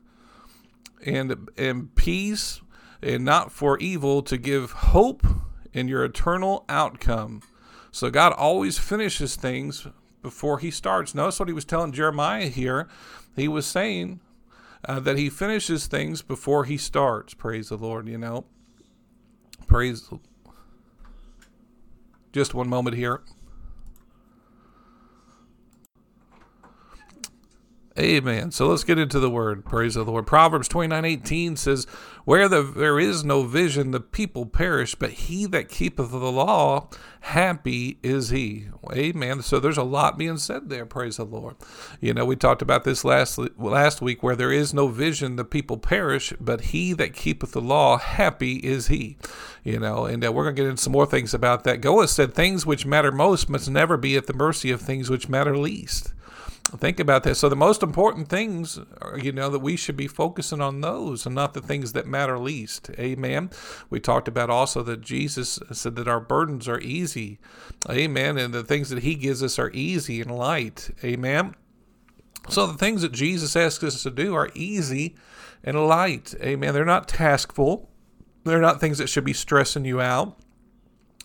and, 1.03 1.49
and 1.57 1.95
peace, 1.95 2.61
and 3.01 3.25
not 3.25 3.51
for 3.51 3.79
evil, 3.79 4.21
to 4.23 4.37
give 4.37 4.71
hope 4.71 5.25
in 5.73 5.87
your 5.87 6.03
eternal 6.03 6.65
outcome. 6.69 7.41
So 7.91 8.09
God 8.09 8.33
always 8.33 8.77
finishes 8.77 9.35
things 9.35 9.87
before 10.21 10.59
he 10.59 10.71
starts. 10.71 11.15
Notice 11.15 11.39
what 11.39 11.49
he 11.49 11.53
was 11.53 11.65
telling 11.65 11.91
Jeremiah 11.91 12.47
here. 12.47 12.87
He 13.35 13.47
was 13.47 13.65
saying 13.65 14.19
uh, 14.85 14.99
that 15.01 15.17
he 15.17 15.29
finishes 15.29 15.87
things 15.87 16.21
before 16.21 16.65
he 16.65 16.77
starts. 16.77 17.33
Praise 17.33 17.69
the 17.69 17.77
Lord, 17.77 18.07
you 18.07 18.17
know. 18.17 18.45
Praise. 19.67 20.09
Just 22.31 22.53
one 22.53 22.69
moment 22.69 22.95
here. 22.95 23.21
Amen. 27.99 28.51
So 28.51 28.67
let's 28.67 28.85
get 28.85 28.97
into 28.97 29.19
the 29.19 29.29
word. 29.29 29.65
Praise 29.65 29.95
the 29.95 30.03
Lord. 30.03 30.25
Proverbs 30.25 30.69
29 30.69 31.03
18 31.03 31.57
says, 31.57 31.85
Where 32.23 32.47
the, 32.47 32.61
there 32.61 32.97
is 32.97 33.25
no 33.25 33.43
vision, 33.43 33.91
the 33.91 33.99
people 33.99 34.45
perish, 34.45 34.95
but 34.95 35.11
he 35.11 35.45
that 35.47 35.67
keepeth 35.67 36.11
the 36.11 36.17
law, 36.17 36.87
happy 37.19 37.99
is 38.01 38.29
he. 38.29 38.67
Amen. 38.93 39.41
So 39.41 39.59
there's 39.59 39.77
a 39.77 39.83
lot 39.83 40.17
being 40.17 40.37
said 40.37 40.69
there. 40.69 40.85
Praise 40.85 41.17
the 41.17 41.25
Lord. 41.25 41.55
You 41.99 42.13
know, 42.13 42.23
we 42.23 42.37
talked 42.37 42.61
about 42.61 42.85
this 42.85 43.03
last, 43.03 43.37
last 43.59 44.01
week 44.01 44.23
where 44.23 44.35
there 44.35 44.53
is 44.53 44.73
no 44.73 44.87
vision, 44.87 45.35
the 45.35 45.43
people 45.43 45.77
perish, 45.77 46.31
but 46.39 46.61
he 46.61 46.93
that 46.93 47.13
keepeth 47.13 47.51
the 47.51 47.61
law, 47.61 47.97
happy 47.97 48.57
is 48.57 48.87
he. 48.87 49.17
You 49.65 49.79
know, 49.79 50.05
and 50.05 50.25
uh, 50.25 50.31
we're 50.31 50.43
going 50.43 50.55
to 50.55 50.61
get 50.61 50.69
into 50.69 50.81
some 50.81 50.93
more 50.93 51.05
things 51.05 51.33
about 51.33 51.65
that. 51.65 51.81
Goethe 51.81 52.09
said, 52.09 52.33
Things 52.33 52.65
which 52.65 52.85
matter 52.85 53.11
most 53.11 53.49
must 53.49 53.69
never 53.69 53.97
be 53.97 54.15
at 54.15 54.27
the 54.27 54.33
mercy 54.33 54.71
of 54.71 54.79
things 54.79 55.09
which 55.09 55.27
matter 55.27 55.57
least. 55.57 56.13
Think 56.77 56.99
about 56.99 57.23
this. 57.23 57.39
So 57.39 57.49
the 57.49 57.55
most 57.55 57.81
important 57.81 58.29
things, 58.29 58.79
are, 59.01 59.17
you 59.17 59.31
know, 59.31 59.49
that 59.49 59.59
we 59.59 59.75
should 59.75 59.97
be 59.97 60.07
focusing 60.07 60.61
on 60.61 60.81
those 60.81 61.25
and 61.25 61.33
not 61.33 61.53
the 61.53 61.61
things 61.61 61.93
that 61.93 62.05
matter 62.05 62.37
least. 62.37 62.91
Amen. 62.99 63.49
We 63.89 63.99
talked 63.99 64.27
about 64.27 64.49
also 64.49 64.83
that 64.83 65.01
Jesus 65.01 65.59
said 65.71 65.95
that 65.95 66.07
our 66.07 66.19
burdens 66.19 66.67
are 66.67 66.79
easy. 66.79 67.39
Amen. 67.89 68.37
And 68.37 68.53
the 68.53 68.63
things 68.63 68.89
that 68.89 69.03
he 69.03 69.15
gives 69.15 69.41
us 69.41 69.57
are 69.57 69.71
easy 69.71 70.21
and 70.21 70.29
light. 70.29 70.91
Amen. 71.03 71.55
So 72.49 72.67
the 72.67 72.77
things 72.77 73.01
that 73.01 73.11
Jesus 73.11 73.55
asks 73.55 73.83
us 73.83 74.03
to 74.03 74.11
do 74.11 74.35
are 74.35 74.49
easy 74.53 75.15
and 75.63 75.87
light. 75.87 76.35
Amen. 76.41 76.73
They're 76.73 76.85
not 76.85 77.07
taskful. 77.07 77.87
They're 78.43 78.61
not 78.61 78.79
things 78.79 78.99
that 78.99 79.09
should 79.09 79.25
be 79.25 79.33
stressing 79.33 79.85
you 79.85 80.01
out. 80.01 80.37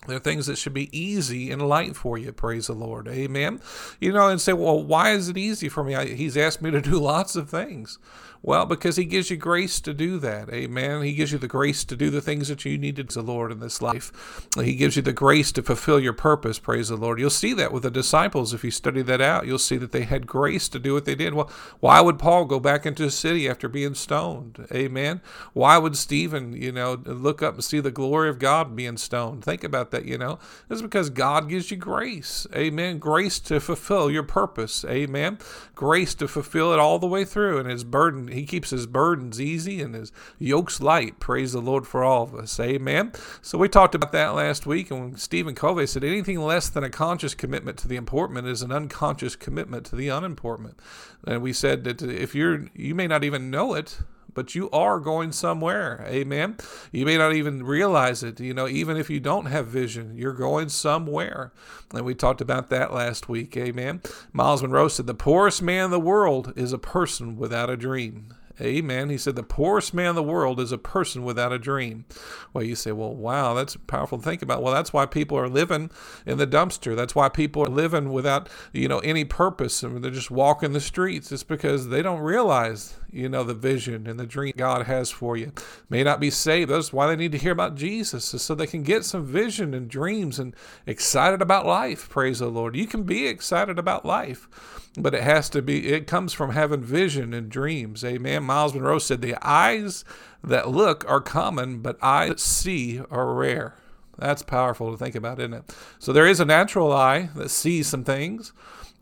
They're 0.07 0.19
things 0.19 0.47
that 0.47 0.57
should 0.57 0.73
be 0.73 0.95
easy 0.97 1.51
and 1.51 1.67
light 1.67 1.95
for 1.95 2.17
you. 2.17 2.31
Praise 2.31 2.67
the 2.67 2.73
Lord. 2.73 3.07
Amen. 3.07 3.61
You 3.99 4.11
know, 4.11 4.27
and 4.27 4.39
say, 4.39 4.53
well, 4.53 4.81
why 4.81 5.11
is 5.11 5.29
it 5.29 5.37
easy 5.37 5.69
for 5.69 5.83
me? 5.83 5.95
I, 5.95 6.05
he's 6.05 6.37
asked 6.37 6.61
me 6.61 6.71
to 6.71 6.81
do 6.81 6.99
lots 6.99 7.35
of 7.35 7.49
things. 7.49 7.99
Well, 8.45 8.67
because 8.67 8.95
He 8.95 9.05
gives 9.05 9.31
you 9.31 9.37
grace 9.37 9.81
to 9.81 9.91
do 9.91 10.19
that. 10.19 10.53
Amen. 10.53 11.01
He 11.01 11.15
gives 11.15 11.31
you 11.31 11.39
the 11.39 11.47
grace 11.47 11.83
to 11.83 11.95
do 11.95 12.11
the 12.11 12.21
things 12.21 12.47
that 12.49 12.63
you 12.63 12.77
needed 12.77 13.09
to 13.09 13.15
the 13.15 13.23
Lord 13.23 13.51
in 13.51 13.59
this 13.59 13.81
life. 13.81 14.47
He 14.55 14.75
gives 14.75 14.95
you 14.95 15.01
the 15.01 15.11
grace 15.11 15.51
to 15.53 15.63
fulfill 15.63 15.99
your 15.99 16.13
purpose. 16.13 16.59
Praise 16.59 16.89
the 16.89 16.95
Lord. 16.95 17.19
You'll 17.19 17.31
see 17.31 17.53
that 17.53 17.71
with 17.71 17.81
the 17.81 17.89
disciples. 17.89 18.53
If 18.53 18.63
you 18.63 18.69
study 18.69 19.01
that 19.01 19.19
out, 19.19 19.47
you'll 19.47 19.57
see 19.57 19.77
that 19.77 19.91
they 19.91 20.03
had 20.03 20.27
grace 20.27 20.69
to 20.69 20.77
do 20.77 20.93
what 20.93 21.05
they 21.05 21.15
did. 21.15 21.33
Well, 21.33 21.49
why 21.79 22.01
would 22.01 22.19
Paul 22.19 22.45
go 22.45 22.59
back 22.59 22.85
into 22.85 23.01
the 23.01 23.09
city 23.09 23.49
after 23.49 23.67
being 23.67 23.95
stoned? 23.95 24.67
Amen. 24.71 25.21
Why 25.53 25.79
would 25.79 25.97
Stephen, 25.97 26.53
you 26.53 26.71
know, 26.71 27.01
look 27.03 27.41
up 27.41 27.55
and 27.55 27.63
see 27.63 27.79
the 27.79 27.89
glory 27.89 28.29
of 28.29 28.37
God 28.37 28.75
being 28.75 28.97
stoned? 28.97 29.43
Think 29.43 29.63
about 29.63 29.89
that, 29.89 29.94
you 30.03 30.17
know. 30.17 30.39
It's 30.69 30.81
because 30.81 31.09
God 31.09 31.47
gives 31.47 31.71
you 31.71 31.77
grace. 31.77 32.45
Amen. 32.53 32.99
Grace 32.99 33.39
to 33.41 33.61
fulfill 33.61 34.11
your 34.11 34.23
purpose. 34.23 34.83
Amen. 34.83 35.37
Grace 35.73 36.13
to 36.15 36.27
fulfill 36.27 36.73
it 36.73 36.79
all 36.79 36.99
the 36.99 37.07
way 37.07 37.23
through. 37.23 37.59
And 37.59 37.69
his 37.69 37.85
burden 37.85 38.27
he 38.27 38.45
keeps 38.45 38.71
his 38.71 38.87
burdens 38.87 39.39
easy 39.39 39.81
and 39.81 39.95
his 39.95 40.11
yokes 40.39 40.81
light. 40.81 41.19
Praise 41.19 41.53
the 41.53 41.61
Lord 41.61 41.87
for 41.87 42.03
all 42.03 42.23
of 42.23 42.35
us. 42.35 42.59
Amen. 42.59 43.13
So 43.41 43.57
we 43.57 43.69
talked 43.69 43.95
about 43.95 44.11
that 44.11 44.35
last 44.35 44.65
week, 44.65 44.91
and 44.91 45.19
Stephen 45.19 45.55
Covey 45.55 45.87
said 45.87 46.03
anything 46.03 46.39
less 46.39 46.67
than 46.67 46.83
a 46.83 46.89
conscious 46.89 47.35
commitment 47.35 47.77
to 47.77 47.87
the 47.87 47.95
important 47.95 48.47
is 48.47 48.61
an 48.61 48.71
unconscious 48.71 49.35
commitment 49.35 49.85
to 49.87 49.95
the 49.95 50.09
unimportant. 50.09 50.79
And 51.25 51.41
we 51.41 51.53
said 51.53 51.83
that 51.85 52.01
if 52.01 52.35
you're, 52.35 52.65
you 52.75 52.95
may 52.95 53.07
not 53.07 53.23
even 53.23 53.49
know 53.49 53.73
it, 53.73 53.99
but 54.35 54.53
you 54.53 54.69
are 54.69 54.99
going 54.99 55.31
somewhere. 55.31 56.05
Amen. 56.07 56.57
You 56.91 57.05
may 57.05 57.17
not 57.17 57.33
even 57.33 57.63
realize 57.63 58.21
it. 58.21 58.39
You 58.39 58.53
know, 58.53 58.67
even 58.67 58.97
if 58.97 59.09
you 59.09 59.19
don't 59.19 59.47
have 59.47 59.67
vision, 59.67 60.15
you're 60.15 60.33
going 60.33 60.69
somewhere. 60.69 61.51
And 61.91 62.05
we 62.05 62.13
talked 62.13 62.41
about 62.41 62.69
that 62.69 62.93
last 62.93 63.27
week. 63.27 63.57
Amen. 63.57 64.01
Myles 64.31 64.61
Munroe 64.61 64.89
said, 64.89 65.07
The 65.07 65.15
poorest 65.15 65.63
man 65.63 65.85
in 65.85 65.91
the 65.91 65.99
world 65.99 66.53
is 66.55 66.73
a 66.73 66.77
person 66.77 67.37
without 67.37 67.71
a 67.71 67.77
dream. 67.77 68.35
Amen. 68.61 69.09
He 69.09 69.17
said, 69.17 69.35
The 69.35 69.43
poorest 69.43 69.93
man 69.93 70.11
in 70.11 70.15
the 70.15 70.23
world 70.23 70.59
is 70.59 70.71
a 70.71 70.77
person 70.77 71.23
without 71.23 71.51
a 71.51 71.59
dream. 71.59 72.05
Well, 72.53 72.63
you 72.63 72.75
say, 72.75 72.91
Well, 72.93 73.13
wow, 73.13 73.53
that's 73.53 73.75
powerful 73.75 74.17
to 74.17 74.23
think 74.23 74.41
about. 74.41 74.63
Well, 74.63 74.73
that's 74.73 74.93
why 74.93 75.05
people 75.05 75.37
are 75.37 75.49
living 75.49 75.91
in 76.25 76.37
the 76.37 76.47
dumpster. 76.47 76.95
That's 76.95 77.15
why 77.15 77.27
people 77.27 77.63
are 77.63 77.69
living 77.69 78.13
without, 78.13 78.49
you 78.71 78.87
know, 78.87 78.99
any 78.99 79.25
purpose. 79.25 79.83
I 79.83 79.89
mean, 79.89 80.01
they're 80.01 80.11
just 80.11 80.31
walking 80.31 80.71
the 80.71 80.79
streets. 80.79 81.31
It's 81.31 81.43
because 81.43 81.89
they 81.89 82.01
don't 82.01 82.21
realize, 82.21 82.95
you 83.15 83.29
know, 83.29 83.43
the 83.43 83.53
vision 83.53 84.07
and 84.07 84.19
the 84.19 84.25
dream 84.25 84.53
God 84.57 84.85
has 84.85 85.09
for 85.09 85.37
you. 85.37 85.53
May 85.89 86.03
not 86.03 86.19
be 86.19 86.29
saved. 86.29 86.69
That's 86.69 86.91
why 86.91 87.07
they 87.07 87.15
need 87.15 87.31
to 87.31 87.37
hear 87.37 87.53
about 87.53 87.75
Jesus, 87.75 88.25
so 88.25 88.53
they 88.53 88.67
can 88.67 88.83
get 88.83 89.05
some 89.05 89.25
vision 89.25 89.73
and 89.73 89.89
dreams 89.89 90.37
and 90.37 90.55
excited 90.85 91.41
about 91.41 91.65
life. 91.65 92.09
Praise 92.09 92.39
the 92.39 92.47
Lord. 92.47 92.75
You 92.75 92.87
can 92.87 93.03
be 93.03 93.27
excited 93.27 93.79
about 93.79 94.05
life 94.05 94.49
but 94.97 95.13
it 95.13 95.23
has 95.23 95.49
to 95.49 95.61
be 95.61 95.87
it 95.87 96.07
comes 96.07 96.33
from 96.33 96.51
having 96.51 96.81
vision 96.81 97.33
and 97.33 97.49
dreams 97.49 98.03
amen 98.03 98.43
Myles 98.43 98.73
Munroe 98.73 98.99
said 98.99 99.21
the 99.21 99.35
eyes 99.45 100.05
that 100.43 100.69
look 100.69 101.03
are 101.09 101.21
common 101.21 101.79
but 101.79 102.01
eyes 102.01 102.29
that 102.29 102.39
see 102.39 103.01
are 103.11 103.33
rare 103.33 103.75
that's 104.17 104.41
powerful 104.41 104.91
to 104.91 104.97
think 104.97 105.15
about 105.15 105.39
isn't 105.39 105.53
it 105.53 105.75
so 105.99 106.13
there 106.13 106.27
is 106.27 106.39
a 106.39 106.45
natural 106.45 106.93
eye 106.93 107.29
that 107.35 107.49
sees 107.49 107.87
some 107.87 108.03
things 108.03 108.53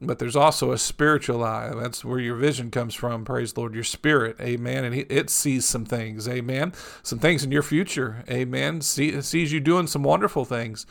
but 0.02 0.20
there's 0.20 0.36
also 0.36 0.72
a 0.72 0.78
spiritual 0.78 1.44
eye. 1.44 1.72
That's 1.76 2.04
where 2.04 2.20
your 2.20 2.36
vision 2.36 2.72
comes 2.72 2.94
from. 2.94 3.26
Praise 3.26 3.54
the 3.54 3.62
Lord, 3.62 3.74
your 3.74 3.84
spirit. 3.84 4.38
Amen. 4.40 4.84
And 4.84 4.96
it 4.96 5.30
sees 5.30 5.66
some 5.66 5.86
things. 5.86 6.28
Amen. 6.28 6.74
Some 7.02 7.20
things 7.20 7.44
in 7.44 7.52
your 7.52 7.64
future. 7.64 8.24
Amen. 8.30 8.82
See, 8.82 9.22
sees 9.22 9.52
you 9.52 9.60
doing 9.60 9.88
some 9.88 10.04
wonderful 10.04 10.46
things. 10.46 10.86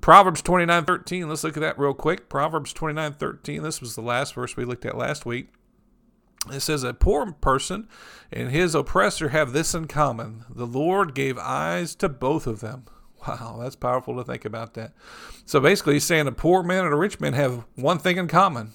Proverbs 0.00 0.42
29 0.42 0.84
13. 0.84 1.28
Let's 1.28 1.44
look 1.44 1.56
at 1.56 1.60
that 1.60 1.78
real 1.78 1.94
quick. 1.94 2.28
Proverbs 2.28 2.72
29 2.72 3.14
13. 3.14 3.62
This 3.62 3.80
was 3.80 3.94
the 3.94 4.02
last 4.02 4.34
verse 4.34 4.56
we 4.56 4.64
looked 4.64 4.86
at 4.86 4.96
last 4.96 5.26
week. 5.26 5.48
It 6.52 6.60
says, 6.60 6.84
A 6.84 6.94
poor 6.94 7.32
person 7.32 7.88
and 8.32 8.50
his 8.50 8.74
oppressor 8.74 9.30
have 9.30 9.52
this 9.52 9.74
in 9.74 9.86
common 9.86 10.44
the 10.48 10.66
Lord 10.66 11.14
gave 11.14 11.38
eyes 11.38 11.94
to 11.96 12.08
both 12.08 12.46
of 12.46 12.60
them. 12.60 12.84
Wow, 13.26 13.58
that's 13.60 13.76
powerful 13.76 14.16
to 14.16 14.24
think 14.24 14.44
about 14.44 14.74
that. 14.74 14.92
So 15.46 15.58
basically, 15.58 15.94
he's 15.94 16.04
saying 16.04 16.28
a 16.28 16.32
poor 16.32 16.62
man 16.62 16.84
and 16.84 16.94
a 16.94 16.96
rich 16.96 17.18
man 17.18 17.32
have 17.32 17.64
one 17.74 17.98
thing 17.98 18.18
in 18.18 18.28
common 18.28 18.72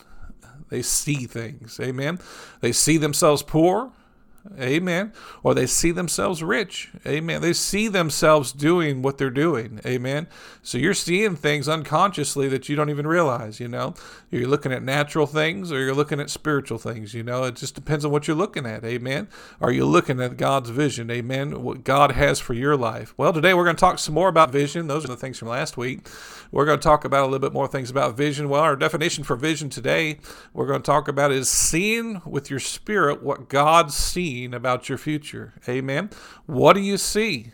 they 0.72 0.81
see 0.81 1.27
things. 1.27 1.79
Amen. 1.79 2.17
They 2.62 2.72
see 2.72 2.98
themselves 2.98 3.43
poor 3.43 3.91
Amen. 4.60 5.13
Or 5.43 5.53
they 5.53 5.67
see 5.67 5.91
themselves 5.91 6.41
rich. 6.41 6.89
Amen. 7.05 7.41
They 7.41 7.53
see 7.53 7.88
themselves 7.88 8.51
doing 8.51 9.01
what 9.01 9.17
they're 9.17 9.29
doing. 9.29 9.79
Amen. 9.86 10.27
So 10.63 10.77
you're 10.77 10.95
seeing 10.95 11.36
things 11.36 11.69
unconsciously 11.69 12.48
that 12.50 12.67
you 12.67 12.75
don't 12.75 12.89
even 12.89 13.05
realize, 13.05 13.60
you 13.60 13.67
know. 13.67 13.93
You're 14.31 14.48
looking 14.48 14.71
at 14.71 14.81
natural 14.81 15.27
things 15.27 15.71
or 15.71 15.79
you're 15.79 15.93
looking 15.93 16.19
at 16.19 16.29
spiritual 16.29 16.79
things, 16.79 17.13
you 17.13 17.21
know. 17.21 17.43
It 17.43 17.55
just 17.55 17.75
depends 17.75 18.03
on 18.03 18.12
what 18.12 18.27
you're 18.27 18.36
looking 18.38 18.65
at. 18.65 18.83
Amen. 18.83 19.27
Are 19.60 19.71
you 19.71 19.86
looking 19.86 20.19
at 20.19 20.38
God's 20.38 20.71
vision? 20.71 21.12
Amen. 21.12 21.62
What 21.62 21.83
God 21.83 22.13
has 22.13 22.39
for 22.39 22.53
your 22.53 22.75
life. 22.75 23.13
Well, 23.17 23.33
today 23.33 23.53
we're 23.53 23.65
going 23.65 23.75
to 23.75 23.79
talk 23.79 24.00
some 24.00 24.15
more 24.15 24.29
about 24.29 24.51
vision. 24.51 24.88
Those 24.88 25.05
are 25.05 25.10
the 25.10 25.17
things 25.17 25.38
from 25.38 25.50
last 25.50 25.77
week. 25.77 26.07
We're 26.51 26.65
going 26.65 26.79
to 26.79 26.83
talk 26.83 27.05
about 27.05 27.21
a 27.21 27.25
little 27.25 27.39
bit 27.39 27.53
more 27.53 27.67
things 27.67 27.89
about 27.89 28.17
vision. 28.17 28.50
Well, 28.50 28.62
our 28.62 28.75
definition 28.75 29.24
for 29.24 29.36
vision 29.36 29.69
today, 29.69 30.19
we're 30.53 30.67
going 30.67 30.81
to 30.81 30.86
talk 30.86 31.07
about 31.07 31.31
is 31.31 31.48
seeing 31.50 32.21
with 32.25 32.50
your 32.50 32.60
spirit 32.60 33.24
what 33.24 33.48
God 33.48 33.91
sees 33.91 34.31
about 34.54 34.90
your 34.90 34.98
future. 34.98 35.54
Amen. 35.68 36.10
What 36.46 36.74
do 36.74 36.82
you 36.82 36.98
see? 36.98 37.54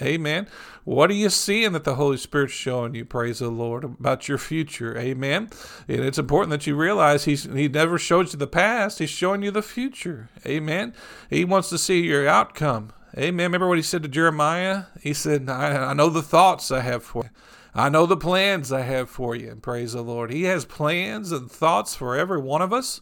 Amen. 0.00 0.48
What 0.84 1.10
are 1.10 1.14
you 1.14 1.28
seeing 1.28 1.72
that 1.72 1.84
the 1.84 1.94
Holy 1.94 2.16
Spirit's 2.16 2.52
showing 2.52 2.94
you? 2.94 3.04
Praise 3.04 3.38
the 3.38 3.50
Lord 3.50 3.84
about 3.84 4.28
your 4.28 4.38
future. 4.38 4.96
Amen. 4.98 5.50
And 5.86 6.00
it's 6.00 6.18
important 6.18 6.50
that 6.50 6.66
you 6.66 6.74
realize 6.74 7.24
He's 7.24 7.44
He 7.44 7.68
never 7.68 7.98
shows 7.98 8.32
you 8.32 8.38
the 8.38 8.46
past. 8.46 8.98
He's 8.98 9.10
showing 9.10 9.42
you 9.42 9.50
the 9.50 9.62
future. 9.62 10.28
Amen. 10.46 10.94
He 11.30 11.44
wants 11.44 11.68
to 11.70 11.78
see 11.78 12.00
your 12.00 12.26
outcome. 12.26 12.92
Amen. 13.16 13.46
Remember 13.46 13.68
what 13.68 13.78
He 13.78 13.82
said 13.82 14.02
to 14.02 14.08
Jeremiah? 14.08 14.84
He 15.00 15.12
said, 15.12 15.48
"I, 15.48 15.90
I 15.90 15.92
know 15.92 16.08
the 16.08 16.22
thoughts 16.22 16.70
I 16.70 16.80
have 16.80 17.04
for 17.04 17.24
you." 17.24 17.30
I 17.74 17.88
know 17.88 18.04
the 18.04 18.18
plans 18.18 18.70
I 18.70 18.82
have 18.82 19.08
for 19.08 19.34
you. 19.34 19.50
And 19.50 19.62
praise 19.62 19.94
the 19.94 20.02
Lord. 20.02 20.30
He 20.30 20.42
has 20.42 20.64
plans 20.66 21.32
and 21.32 21.50
thoughts 21.50 21.94
for 21.94 22.16
every 22.16 22.38
one 22.38 22.60
of 22.60 22.72
us 22.72 23.00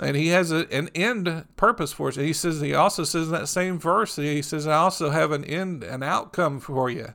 and 0.00 0.16
he 0.16 0.28
has 0.28 0.50
a, 0.50 0.66
an 0.72 0.88
end 0.94 1.44
purpose 1.56 1.92
for 1.92 2.08
us. 2.08 2.16
he 2.16 2.32
says 2.32 2.60
he 2.60 2.74
also 2.74 3.04
says 3.04 3.26
in 3.26 3.32
that 3.32 3.48
same 3.48 3.78
verse, 3.78 4.16
he 4.16 4.42
says, 4.42 4.66
I 4.66 4.76
also 4.76 5.10
have 5.10 5.30
an 5.30 5.44
end, 5.44 5.84
an 5.84 6.02
outcome 6.02 6.60
for 6.60 6.90
you. 6.90 7.14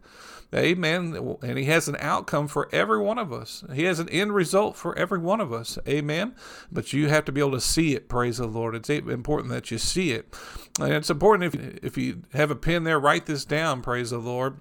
Amen. 0.56 1.38
And 1.44 1.60
he 1.60 1.66
has 1.66 1.88
an 1.88 1.98
outcome 2.00 2.48
for 2.48 2.70
every 2.72 2.98
one 2.98 3.20
of 3.20 3.32
us. 3.32 3.64
He 3.72 3.84
has 3.84 4.00
an 4.00 4.10
end 4.10 4.34
result 4.34 4.76
for 4.76 4.98
every 4.98 5.20
one 5.20 5.40
of 5.42 5.54
us. 5.54 5.78
Amen. 5.88 6.34
But 6.72 6.92
you 6.92 7.08
have 7.10 7.26
to 7.26 7.32
be 7.32 7.40
able 7.40 7.52
to 7.52 7.62
see 7.62 7.94
it. 7.94 8.10
Praise 8.10 8.38
the 8.38 8.48
Lord. 8.48 8.74
It's 8.74 8.90
important 8.90 9.52
that 9.52 9.70
you 9.70 9.78
see 9.78 10.12
it. 10.12 10.36
And 10.80 10.92
it's 10.94 11.12
important 11.12 11.54
if, 11.54 11.84
if 11.84 11.98
you 12.00 12.24
have 12.34 12.50
a 12.50 12.56
pen 12.56 12.84
there, 12.84 13.00
write 13.00 13.28
this 13.28 13.46
down. 13.46 13.84
Praise 13.84 14.10
the 14.10 14.18
Lord 14.18 14.60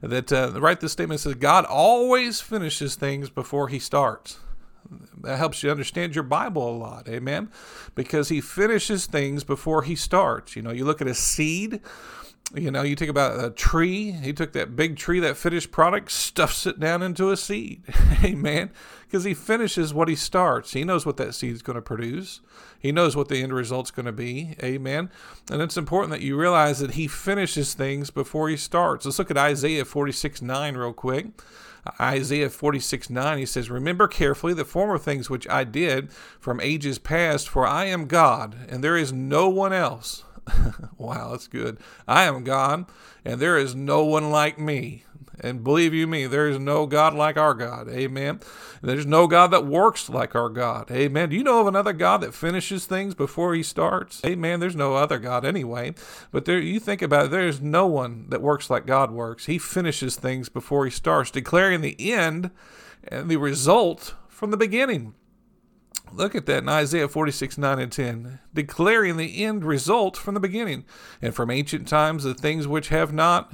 that 0.00 0.32
uh, 0.32 0.52
write 0.58 0.80
this 0.80 0.92
statement 0.92 1.20
says 1.20 1.34
God 1.34 1.64
always 1.64 2.40
finishes 2.40 2.94
things 2.94 3.30
before 3.30 3.68
he 3.68 3.78
starts 3.78 4.38
that 5.22 5.38
helps 5.38 5.62
you 5.62 5.70
understand 5.70 6.14
your 6.14 6.24
Bible 6.24 6.68
a 6.68 6.76
lot. 6.76 7.08
Amen. 7.08 7.50
Because 7.94 8.28
he 8.28 8.40
finishes 8.40 9.06
things 9.06 9.44
before 9.44 9.82
he 9.82 9.96
starts. 9.96 10.56
You 10.56 10.62
know, 10.62 10.70
you 10.70 10.84
look 10.84 11.00
at 11.00 11.06
a 11.06 11.14
seed. 11.14 11.80
You 12.54 12.70
know, 12.70 12.82
you 12.82 12.94
think 12.94 13.10
about 13.10 13.44
a 13.44 13.50
tree. 13.50 14.12
He 14.12 14.32
took 14.32 14.52
that 14.52 14.76
big 14.76 14.96
tree, 14.96 15.18
that 15.18 15.36
finished 15.36 15.72
product, 15.72 16.12
stuffs 16.12 16.64
it 16.64 16.78
down 16.78 17.02
into 17.02 17.30
a 17.30 17.36
seed. 17.36 17.82
Amen. 18.24 18.70
Because 19.04 19.24
he 19.24 19.34
finishes 19.34 19.92
what 19.92 20.08
he 20.08 20.14
starts. 20.14 20.72
He 20.72 20.84
knows 20.84 21.04
what 21.04 21.16
that 21.16 21.34
seed's 21.34 21.62
going 21.62 21.74
to 21.74 21.82
produce. 21.82 22.40
He 22.78 22.92
knows 22.92 23.16
what 23.16 23.28
the 23.28 23.42
end 23.42 23.52
result's 23.52 23.90
going 23.90 24.06
to 24.06 24.12
be. 24.12 24.54
Amen. 24.62 25.10
And 25.50 25.60
it's 25.60 25.76
important 25.76 26.12
that 26.12 26.20
you 26.20 26.36
realize 26.38 26.78
that 26.78 26.92
he 26.92 27.08
finishes 27.08 27.74
things 27.74 28.10
before 28.10 28.48
he 28.48 28.56
starts. 28.56 29.04
Let's 29.04 29.18
look 29.18 29.30
at 29.30 29.36
Isaiah 29.36 29.84
46 29.84 30.40
9 30.40 30.76
real 30.76 30.92
quick. 30.92 31.26
Isaiah 32.00 32.50
46 32.50 33.10
9, 33.10 33.38
he 33.38 33.46
says, 33.46 33.70
Remember 33.70 34.08
carefully 34.08 34.54
the 34.54 34.64
former 34.64 34.98
things 34.98 35.30
which 35.30 35.48
I 35.48 35.64
did 35.64 36.12
from 36.38 36.60
ages 36.60 36.98
past, 36.98 37.48
for 37.48 37.66
I 37.66 37.86
am 37.86 38.06
God, 38.06 38.56
and 38.68 38.82
there 38.82 38.96
is 38.96 39.12
no 39.12 39.48
one 39.48 39.72
else. 39.72 40.24
wow, 40.98 41.30
that's 41.30 41.48
good. 41.48 41.78
I 42.06 42.24
am 42.24 42.44
God, 42.44 42.86
and 43.24 43.40
there 43.40 43.56
is 43.56 43.74
no 43.74 44.04
one 44.04 44.30
like 44.30 44.58
me. 44.58 45.05
And 45.40 45.62
believe 45.62 45.92
you 45.92 46.06
me, 46.06 46.26
there 46.26 46.48
is 46.48 46.58
no 46.58 46.86
God 46.86 47.14
like 47.14 47.36
our 47.36 47.54
God. 47.54 47.88
Amen. 47.88 48.40
There's 48.82 49.06
no 49.06 49.26
God 49.26 49.48
that 49.48 49.66
works 49.66 50.08
like 50.08 50.34
our 50.34 50.48
God. 50.48 50.90
Amen. 50.90 51.28
Do 51.28 51.36
you 51.36 51.42
know 51.42 51.60
of 51.60 51.66
another 51.66 51.92
God 51.92 52.22
that 52.22 52.34
finishes 52.34 52.86
things 52.86 53.14
before 53.14 53.54
he 53.54 53.62
starts? 53.62 54.24
Amen. 54.24 54.60
There's 54.60 54.76
no 54.76 54.94
other 54.94 55.18
God 55.18 55.44
anyway. 55.44 55.94
But 56.30 56.46
there 56.46 56.58
you 56.58 56.80
think 56.80 57.02
about 57.02 57.26
it, 57.26 57.30
there's 57.30 57.60
no 57.60 57.86
one 57.86 58.26
that 58.30 58.42
works 58.42 58.70
like 58.70 58.86
God 58.86 59.10
works. 59.10 59.46
He 59.46 59.58
finishes 59.58 60.16
things 60.16 60.48
before 60.48 60.84
he 60.84 60.90
starts, 60.90 61.30
declaring 61.30 61.82
the 61.82 62.12
end 62.12 62.50
and 63.08 63.28
the 63.28 63.36
result 63.36 64.14
from 64.28 64.50
the 64.50 64.56
beginning. 64.56 65.14
Look 66.12 66.34
at 66.34 66.46
that 66.46 66.62
in 66.62 66.68
Isaiah 66.68 67.08
46, 67.08 67.58
9 67.58 67.78
and 67.78 67.92
10, 67.92 68.38
declaring 68.54 69.16
the 69.16 69.44
end 69.44 69.64
result 69.64 70.16
from 70.16 70.34
the 70.34 70.40
beginning, 70.40 70.84
and 71.20 71.34
from 71.34 71.50
ancient 71.50 71.88
times 71.88 72.24
the 72.24 72.32
things 72.32 72.66
which 72.68 72.88
have 72.88 73.12
not 73.12 73.52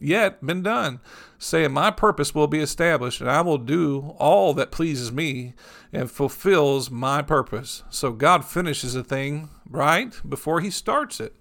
yet 0.00 0.44
been 0.44 0.62
done, 0.62 1.00
saying, 1.38 1.72
My 1.72 1.90
purpose 1.90 2.34
will 2.34 2.46
be 2.46 2.60
established, 2.60 3.20
and 3.20 3.30
I 3.30 3.40
will 3.40 3.58
do 3.58 4.14
all 4.18 4.54
that 4.54 4.70
pleases 4.70 5.12
me 5.12 5.54
and 5.92 6.10
fulfills 6.10 6.90
my 6.90 7.22
purpose. 7.22 7.82
So 7.90 8.12
God 8.12 8.44
finishes 8.44 8.94
a 8.94 9.04
thing, 9.04 9.50
right, 9.68 10.14
before 10.28 10.60
he 10.60 10.70
starts 10.70 11.20
it. 11.20 11.34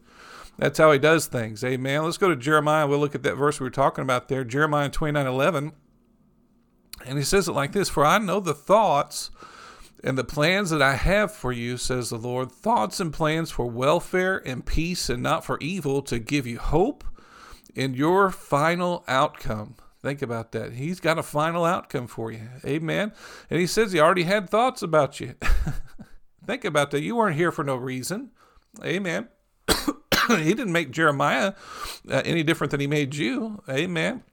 That's 0.57 0.77
how 0.77 0.91
he 0.91 1.00
does 1.00 1.25
things. 1.25 1.63
Amen. 1.63 2.03
Let's 2.03 2.17
go 2.17 2.29
to 2.29 2.36
Jeremiah. 2.36 2.88
We'll 2.88 3.00
look 3.00 3.15
at 3.15 3.24
that 3.24 3.36
verse 3.36 3.60
we 3.60 3.65
were 3.65 3.72
talking 3.72 4.03
about 4.03 4.27
there. 4.27 4.43
Jeremiah 4.43 4.89
29 4.89 5.25
11. 5.25 5.74
And 7.05 7.17
he 7.17 7.24
says 7.24 7.48
it 7.48 7.53
like 7.53 7.72
this 7.72 7.89
For 7.89 8.05
I 8.05 8.19
know 8.19 8.39
the 8.39 8.53
thoughts 8.53 9.31
and 10.03 10.17
the 10.17 10.24
plans 10.24 10.69
that 10.69 10.81
I 10.81 10.95
have 10.95 11.31
for 11.31 11.51
you, 11.51 11.77
says 11.77 12.10
the 12.10 12.17
Lord, 12.17 12.51
thoughts 12.51 13.00
and 13.00 13.13
plans 13.13 13.51
for 13.51 13.65
welfare 13.65 14.41
and 14.45 14.65
peace 14.65 15.10
and 15.10 15.24
not 15.24 15.45
for 15.45 15.57
evil, 15.60 16.01
to 16.03 16.19
give 16.19 16.45
you 16.45 16.60
hope 16.60 17.03
in 17.75 17.94
your 17.94 18.30
final 18.30 19.03
outcome. 19.08 19.75
Think 20.01 20.22
about 20.22 20.51
that. 20.51 20.74
He's 20.74 21.00
got 21.00 21.18
a 21.18 21.24
final 21.24 21.63
outcome 21.63 22.08
for 22.08 22.32
you. 22.32 22.50
Amen. 22.65 23.13
And 23.50 23.60
he 23.60 23.68
says 23.68 23.92
he 23.92 24.00
already 24.00 24.24
had 24.24 24.50
thoughts 24.50 24.82
about 24.82 25.20
you. 25.20 25.36
Think 26.46 26.65
about 26.65 26.92
that. 26.92 27.01
You 27.01 27.15
weren't 27.15 27.38
here 27.38 27.51
for 27.51 27.63
no 27.63 27.75
reason. 27.75 28.32
Amen. 28.84 29.30
he 30.27 30.53
didn't 30.53 30.74
make 30.74 30.92
Jeremiah 30.92 31.53
uh, 32.10 32.22
any 32.25 32.44
different 32.44 32.72
than 32.72 32.82
he 32.82 32.88
made 32.88 33.15
you. 33.15 33.63
Amen. 33.70 34.24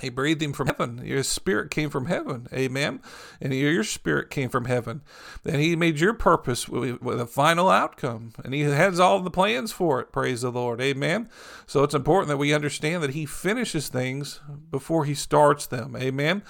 He 0.00 0.10
breathed 0.10 0.42
him 0.42 0.52
from 0.52 0.66
heaven. 0.66 1.00
Your 1.04 1.22
spirit 1.22 1.70
came 1.70 1.88
from 1.88 2.06
heaven. 2.06 2.48
Amen. 2.52 3.00
And 3.40 3.54
your 3.54 3.82
spirit 3.82 4.28
came 4.28 4.50
from 4.50 4.66
heaven. 4.66 5.00
And 5.44 5.56
he 5.56 5.74
made 5.74 6.00
your 6.00 6.12
purpose 6.12 6.68
with, 6.68 7.00
with, 7.00 7.18
a 7.18 7.26
final 7.26 7.70
outcome. 7.70 8.32
And 8.44 8.52
he 8.52 8.60
has 8.60 9.00
all 9.00 9.20
the 9.20 9.30
plans 9.30 9.72
for 9.72 10.00
it. 10.00 10.12
Praise 10.12 10.42
the 10.42 10.52
Lord. 10.52 10.82
Amen. 10.82 11.30
So 11.66 11.82
it's 11.82 11.94
important 11.94 12.28
that 12.28 12.36
we 12.36 12.52
understand 12.52 13.02
that 13.02 13.14
he 13.14 13.24
finishes 13.24 13.88
things 13.88 14.40
before 14.70 15.06
he 15.06 15.14
starts 15.14 15.66
them. 15.66 15.96
Amen. 15.96 16.42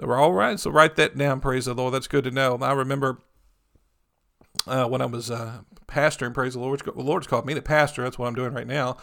All 0.00 0.32
right. 0.32 0.60
So 0.60 0.70
write 0.70 0.94
that 0.96 1.18
down. 1.18 1.40
Praise 1.40 1.64
the 1.64 1.74
Lord. 1.74 1.94
That's 1.94 2.08
good 2.08 2.24
to 2.24 2.30
know. 2.30 2.56
I 2.62 2.72
remember 2.72 3.18
uh, 4.66 4.86
when 4.86 5.02
I 5.02 5.06
was 5.06 5.28
uh, 5.28 5.62
pastoring, 5.92 6.34
praise 6.34 6.54
the 6.54 6.60
Lord. 6.60 6.80
The 6.80 7.02
Lord's 7.02 7.26
called 7.26 7.46
me 7.46 7.54
to 7.54 7.62
pastor. 7.62 8.02
That's 8.02 8.18
what 8.18 8.26
I'm 8.26 8.34
doing 8.34 8.52
right 8.52 8.66
now, 8.66 8.96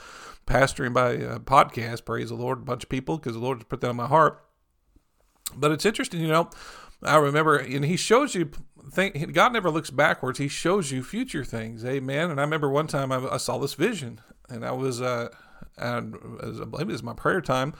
pastoring 0.47 0.93
by 0.93 1.17
uh, 1.17 1.39
podcast. 1.39 2.05
Praise 2.05 2.29
the 2.29 2.35
Lord, 2.35 2.59
a 2.59 2.61
bunch 2.61 2.83
of 2.83 2.89
people 2.89 3.17
because 3.17 3.33
the 3.33 3.39
Lord 3.39 3.67
put 3.69 3.81
that 3.81 3.89
on 3.89 3.95
my 3.95 4.07
heart. 4.07 4.43
But 5.55 5.71
it's 5.71 5.85
interesting, 5.85 6.21
you 6.21 6.27
know. 6.27 6.49
I 7.03 7.17
remember, 7.17 7.57
and 7.57 7.85
He 7.85 7.95
shows 7.95 8.35
you. 8.35 8.51
Think, 8.91 9.33
God 9.33 9.53
never 9.53 9.69
looks 9.69 9.91
backwards. 9.91 10.39
He 10.39 10.47
shows 10.47 10.91
you 10.91 11.03
future 11.03 11.45
things. 11.45 11.85
Amen. 11.85 12.31
And 12.31 12.39
I 12.39 12.43
remember 12.43 12.71
one 12.71 12.87
time 12.87 13.11
I, 13.11 13.17
I 13.33 13.37
saw 13.37 13.59
this 13.59 13.75
vision, 13.75 14.19
and 14.49 14.65
I 14.65 14.71
was, 14.71 14.99
uh, 14.99 15.29
I 15.77 15.99
believe 15.99 16.89
it 16.89 16.93
was 16.93 17.03
my 17.03 17.13
prayer 17.13 17.39
time. 17.39 17.75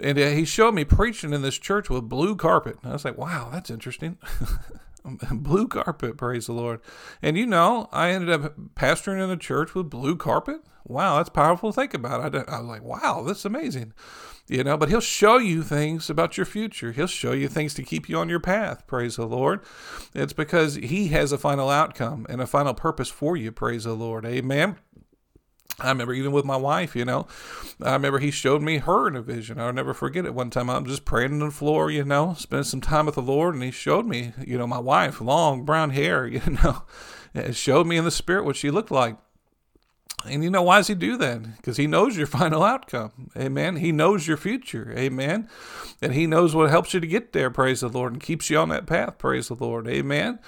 And 0.00 0.16
uh, 0.18 0.28
he 0.28 0.44
showed 0.44 0.72
me 0.72 0.84
preaching 0.84 1.32
in 1.32 1.42
this 1.42 1.58
church 1.58 1.90
with 1.90 2.08
blue 2.08 2.36
carpet. 2.36 2.76
And 2.82 2.90
I 2.90 2.94
was 2.94 3.04
like, 3.04 3.18
wow, 3.18 3.48
that's 3.52 3.70
interesting. 3.70 4.18
blue 5.32 5.68
carpet, 5.68 6.16
praise 6.16 6.46
the 6.46 6.52
Lord. 6.52 6.80
And 7.22 7.36
you 7.36 7.46
know, 7.46 7.88
I 7.92 8.10
ended 8.10 8.30
up 8.30 8.56
pastoring 8.74 9.22
in 9.22 9.30
a 9.30 9.36
church 9.36 9.74
with 9.74 9.90
blue 9.90 10.16
carpet. 10.16 10.62
Wow, 10.84 11.16
that's 11.16 11.28
powerful 11.28 11.72
to 11.72 11.76
think 11.80 11.94
about. 11.94 12.34
I, 12.34 12.38
I 12.50 12.58
was 12.58 12.68
like, 12.68 12.82
wow, 12.82 13.22
that's 13.26 13.44
amazing. 13.44 13.92
You 14.48 14.64
know, 14.64 14.76
but 14.76 14.88
he'll 14.88 15.00
show 15.00 15.38
you 15.38 15.62
things 15.62 16.10
about 16.10 16.36
your 16.36 16.46
future. 16.46 16.90
He'll 16.90 17.06
show 17.06 17.32
you 17.32 17.46
things 17.46 17.72
to 17.74 17.84
keep 17.84 18.08
you 18.08 18.18
on 18.18 18.28
your 18.28 18.40
path. 18.40 18.84
Praise 18.88 19.14
the 19.16 19.26
Lord. 19.26 19.60
It's 20.12 20.32
because 20.32 20.74
he 20.74 21.08
has 21.08 21.30
a 21.30 21.38
final 21.38 21.70
outcome 21.70 22.26
and 22.28 22.40
a 22.40 22.46
final 22.46 22.74
purpose 22.74 23.08
for 23.08 23.36
you. 23.36 23.52
Praise 23.52 23.84
the 23.84 23.92
Lord. 23.92 24.26
Amen. 24.26 24.76
I 25.80 25.88
remember 25.88 26.12
even 26.12 26.32
with 26.32 26.44
my 26.44 26.56
wife, 26.56 26.94
you 26.94 27.04
know, 27.04 27.26
I 27.82 27.92
remember 27.92 28.18
he 28.18 28.30
showed 28.30 28.62
me 28.62 28.78
her 28.78 29.08
in 29.08 29.16
a 29.16 29.22
vision. 29.22 29.58
I'll 29.58 29.72
never 29.72 29.94
forget 29.94 30.26
it. 30.26 30.34
One 30.34 30.50
time 30.50 30.68
I'm 30.68 30.86
just 30.86 31.04
praying 31.04 31.32
on 31.32 31.38
the 31.38 31.50
floor, 31.50 31.90
you 31.90 32.04
know, 32.04 32.34
spending 32.38 32.64
some 32.64 32.80
time 32.80 33.06
with 33.06 33.14
the 33.14 33.22
Lord, 33.22 33.54
and 33.54 33.62
he 33.62 33.70
showed 33.70 34.06
me, 34.06 34.32
you 34.46 34.58
know, 34.58 34.66
my 34.66 34.78
wife, 34.78 35.20
long 35.20 35.64
brown 35.64 35.90
hair, 35.90 36.26
you 36.26 36.42
know, 36.62 36.82
it 37.34 37.56
showed 37.56 37.86
me 37.86 37.96
in 37.96 38.04
the 38.04 38.10
spirit 38.10 38.44
what 38.44 38.56
she 38.56 38.70
looked 38.70 38.90
like. 38.90 39.16
And 40.26 40.44
you 40.44 40.50
know, 40.50 40.62
why 40.62 40.78
does 40.78 40.88
he 40.88 40.94
do 40.94 41.16
that? 41.16 41.56
Because 41.56 41.76
he 41.76 41.86
knows 41.86 42.16
your 42.16 42.26
final 42.38 42.62
outcome. 42.62 43.30
Amen. 43.36 43.76
He 43.76 43.92
knows 43.92 44.26
your 44.26 44.36
future. 44.36 44.92
Amen. 44.96 45.48
And 46.02 46.14
he 46.14 46.26
knows 46.26 46.54
what 46.54 46.70
helps 46.70 46.92
you 46.94 47.00
to 47.00 47.06
get 47.06 47.32
there. 47.32 47.50
Praise 47.50 47.80
the 47.80 47.88
Lord. 47.88 48.12
And 48.12 48.22
keeps 48.22 48.50
you 48.50 48.58
on 48.58 48.68
that 48.70 48.86
path. 48.86 49.18
Praise 49.18 49.48
the 49.48 49.54
Lord. 49.54 49.88
Amen. 49.88 50.38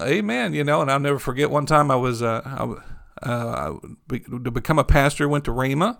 Amen. 0.00 0.54
You 0.54 0.64
know, 0.64 0.80
and 0.80 0.90
I'll 0.90 1.00
never 1.00 1.18
forget 1.18 1.50
one 1.50 1.66
time 1.66 1.90
I 1.90 1.96
was, 1.96 2.22
uh, 2.22 2.42
I, 2.44 2.95
uh, 3.22 3.74
to 4.10 4.50
become 4.50 4.78
a 4.78 4.84
pastor, 4.84 5.28
went 5.28 5.44
to 5.44 5.50
Rhema. 5.50 5.98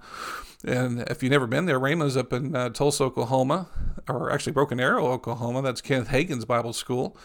And 0.65 1.03
if 1.03 1.23
you've 1.23 1.33
never 1.33 1.47
been 1.47 1.67
there, 1.67 1.79
Rhema's 1.79 2.17
up 2.17 2.33
in 2.33 2.57
uh, 2.57 2.71
Tulsa, 2.71 3.05
Oklahoma, 3.05 3.69
or 4.09 4.33
actually 4.33 4.53
Broken 4.53 4.81
Arrow, 4.81 5.07
Oklahoma. 5.07 5.63
That's 5.63 5.81
Kenneth 5.81 6.09
Hagin's 6.09 6.45
Bible 6.45 6.73
school. 6.73 7.17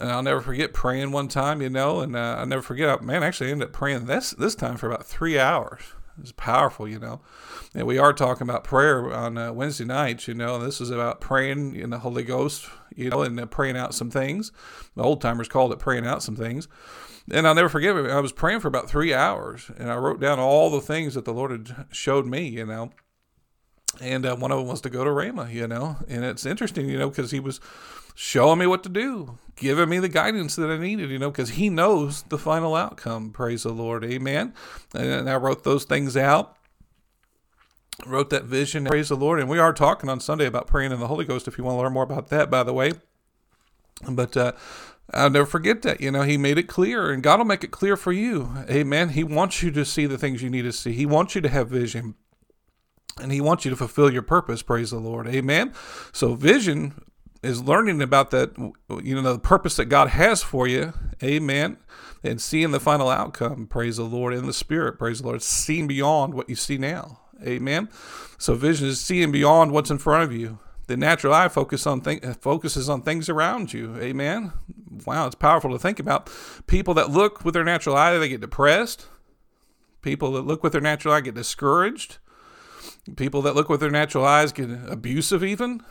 And 0.00 0.10
I'll 0.10 0.22
never 0.22 0.40
forget 0.40 0.72
praying 0.72 1.12
one 1.12 1.28
time, 1.28 1.60
you 1.60 1.68
know, 1.68 2.00
and 2.00 2.16
uh, 2.16 2.36
I'll 2.38 2.46
never 2.46 2.62
forget, 2.62 3.02
man, 3.02 3.22
actually 3.22 3.48
I 3.48 3.52
ended 3.52 3.68
up 3.68 3.72
praying 3.72 4.06
this, 4.06 4.30
this 4.30 4.54
time 4.54 4.76
for 4.76 4.88
about 4.88 5.04
three 5.04 5.38
hours. 5.38 5.82
It 6.16 6.22
was 6.22 6.32
powerful, 6.32 6.86
you 6.86 6.98
know. 6.98 7.20
And 7.74 7.86
we 7.86 7.98
are 7.98 8.12
talking 8.12 8.48
about 8.48 8.64
prayer 8.64 9.12
on 9.12 9.38
uh, 9.38 9.52
Wednesday 9.52 9.84
nights, 9.84 10.28
you 10.28 10.34
know. 10.34 10.58
This 10.58 10.80
is 10.80 10.90
about 10.90 11.20
praying 11.20 11.74
in 11.74 11.90
the 11.90 12.00
Holy 12.00 12.22
Ghost, 12.22 12.68
you 12.94 13.10
know, 13.10 13.22
and 13.22 13.38
uh, 13.40 13.46
praying 13.46 13.76
out 13.76 13.94
some 13.94 14.10
things. 14.10 14.52
The 14.94 15.02
old 15.02 15.20
timers 15.20 15.48
called 15.48 15.72
it 15.72 15.78
praying 15.78 16.06
out 16.06 16.22
some 16.22 16.36
things. 16.36 16.68
And 17.30 17.46
I'll 17.46 17.54
never 17.54 17.68
forget 17.68 17.96
it. 17.96 18.10
I 18.10 18.20
was 18.20 18.32
praying 18.32 18.60
for 18.60 18.68
about 18.68 18.90
three 18.90 19.14
hours, 19.14 19.70
and 19.78 19.90
I 19.90 19.96
wrote 19.96 20.20
down 20.20 20.38
all 20.38 20.70
the 20.70 20.80
things 20.80 21.14
that 21.14 21.24
the 21.24 21.32
Lord 21.32 21.50
had 21.50 21.86
showed 21.92 22.26
me, 22.26 22.48
you 22.48 22.66
know. 22.66 22.90
And 24.00 24.26
uh, 24.26 24.36
one 24.36 24.50
of 24.50 24.58
them 24.58 24.68
was 24.68 24.80
to 24.82 24.90
go 24.90 25.04
to 25.04 25.10
Rhema, 25.10 25.52
you 25.52 25.68
know. 25.68 25.98
And 26.08 26.24
it's 26.24 26.46
interesting, 26.46 26.88
you 26.88 26.98
know, 26.98 27.10
because 27.10 27.30
he 27.30 27.40
was 27.40 27.60
showing 28.14 28.58
me 28.58 28.66
what 28.66 28.82
to 28.82 28.88
do, 28.88 29.38
giving 29.54 29.88
me 29.88 29.98
the 29.98 30.08
guidance 30.08 30.56
that 30.56 30.70
I 30.70 30.78
needed, 30.78 31.10
you 31.10 31.18
know, 31.18 31.30
because 31.30 31.50
he 31.50 31.68
knows 31.68 32.22
the 32.22 32.38
final 32.38 32.74
outcome. 32.74 33.30
Praise 33.30 33.62
the 33.62 33.72
Lord. 33.72 34.04
Amen. 34.04 34.54
And 34.94 35.30
I 35.30 35.36
wrote 35.36 35.64
those 35.64 35.84
things 35.84 36.16
out 36.16 36.56
wrote 38.06 38.30
that 38.30 38.44
vision. 38.44 38.84
Praise 38.84 39.08
the 39.08 39.16
Lord. 39.16 39.40
And 39.40 39.48
we 39.48 39.58
are 39.58 39.72
talking 39.72 40.08
on 40.08 40.20
Sunday 40.20 40.46
about 40.46 40.66
praying 40.66 40.92
in 40.92 41.00
the 41.00 41.06
Holy 41.06 41.24
Ghost 41.24 41.48
if 41.48 41.58
you 41.58 41.64
want 41.64 41.76
to 41.76 41.82
learn 41.82 41.92
more 41.92 42.02
about 42.02 42.28
that, 42.28 42.50
by 42.50 42.62
the 42.62 42.72
way. 42.72 42.92
But 44.08 44.36
uh, 44.36 44.52
I'll 45.12 45.30
never 45.30 45.46
forget 45.46 45.82
that. 45.82 46.00
You 46.00 46.10
know, 46.10 46.22
he 46.22 46.36
made 46.36 46.58
it 46.58 46.68
clear, 46.68 47.10
and 47.10 47.22
God 47.22 47.38
will 47.38 47.44
make 47.44 47.64
it 47.64 47.70
clear 47.70 47.96
for 47.96 48.12
you. 48.12 48.52
Amen. 48.70 49.10
He 49.10 49.24
wants 49.24 49.62
you 49.62 49.70
to 49.72 49.84
see 49.84 50.06
the 50.06 50.18
things 50.18 50.42
you 50.42 50.50
need 50.50 50.62
to 50.62 50.72
see, 50.72 50.92
He 50.92 51.06
wants 51.06 51.34
you 51.34 51.40
to 51.40 51.48
have 51.48 51.68
vision, 51.68 52.14
and 53.20 53.32
He 53.32 53.40
wants 53.40 53.64
you 53.64 53.70
to 53.70 53.76
fulfill 53.76 54.12
your 54.12 54.22
purpose. 54.22 54.62
Praise 54.62 54.90
the 54.90 54.98
Lord. 54.98 55.28
Amen. 55.28 55.72
So, 56.12 56.34
vision 56.34 56.94
is 57.42 57.62
learning 57.62 58.00
about 58.00 58.30
that, 58.30 58.56
you 59.02 59.14
know, 59.14 59.32
the 59.32 59.38
purpose 59.38 59.76
that 59.76 59.86
God 59.86 60.08
has 60.10 60.42
for 60.42 60.66
you. 60.66 60.92
Amen. 61.22 61.76
And 62.24 62.40
seeing 62.40 62.70
the 62.70 62.80
final 62.80 63.08
outcome. 63.08 63.66
Praise 63.66 63.96
the 63.96 64.04
Lord. 64.04 64.32
In 64.32 64.46
the 64.46 64.52
Spirit. 64.52 64.98
Praise 64.98 65.20
the 65.20 65.26
Lord. 65.26 65.42
Seeing 65.42 65.88
beyond 65.88 66.34
what 66.34 66.48
you 66.48 66.54
see 66.54 66.78
now. 66.78 67.18
Amen. 67.44 67.88
So, 68.38 68.54
vision 68.54 68.88
is 68.88 69.00
seeing 69.00 69.32
beyond 69.32 69.72
what's 69.72 69.90
in 69.90 69.98
front 69.98 70.24
of 70.24 70.32
you. 70.32 70.60
The 70.92 70.98
natural 70.98 71.32
eye 71.32 71.48
focus 71.48 71.86
on 71.86 72.02
th- 72.02 72.22
uh, 72.22 72.34
focuses 72.34 72.90
on 72.90 73.00
things 73.00 73.30
around 73.30 73.72
you. 73.72 73.96
Amen. 73.96 74.52
Wow, 75.06 75.24
it's 75.24 75.34
powerful 75.34 75.70
to 75.70 75.78
think 75.78 75.98
about. 75.98 76.28
People 76.66 76.92
that 76.92 77.08
look 77.08 77.46
with 77.46 77.54
their 77.54 77.64
natural 77.64 77.96
eye, 77.96 78.18
they 78.18 78.28
get 78.28 78.42
depressed. 78.42 79.06
People 80.02 80.32
that 80.32 80.42
look 80.42 80.62
with 80.62 80.72
their 80.72 80.82
natural 80.82 81.14
eye 81.14 81.22
get 81.22 81.34
discouraged. 81.34 82.18
People 83.16 83.40
that 83.40 83.54
look 83.54 83.70
with 83.70 83.80
their 83.80 83.90
natural 83.90 84.26
eyes 84.26 84.52
get 84.52 84.68
abusive, 84.86 85.42
even. 85.42 85.82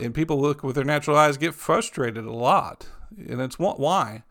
And 0.00 0.14
people 0.14 0.40
look 0.40 0.62
with 0.62 0.76
their 0.76 0.82
natural 0.82 1.18
eyes 1.18 1.36
get 1.36 1.52
frustrated 1.54 2.24
a 2.24 2.32
lot. 2.32 2.88
And 3.18 3.42
it's 3.42 3.58
why? 3.58 4.22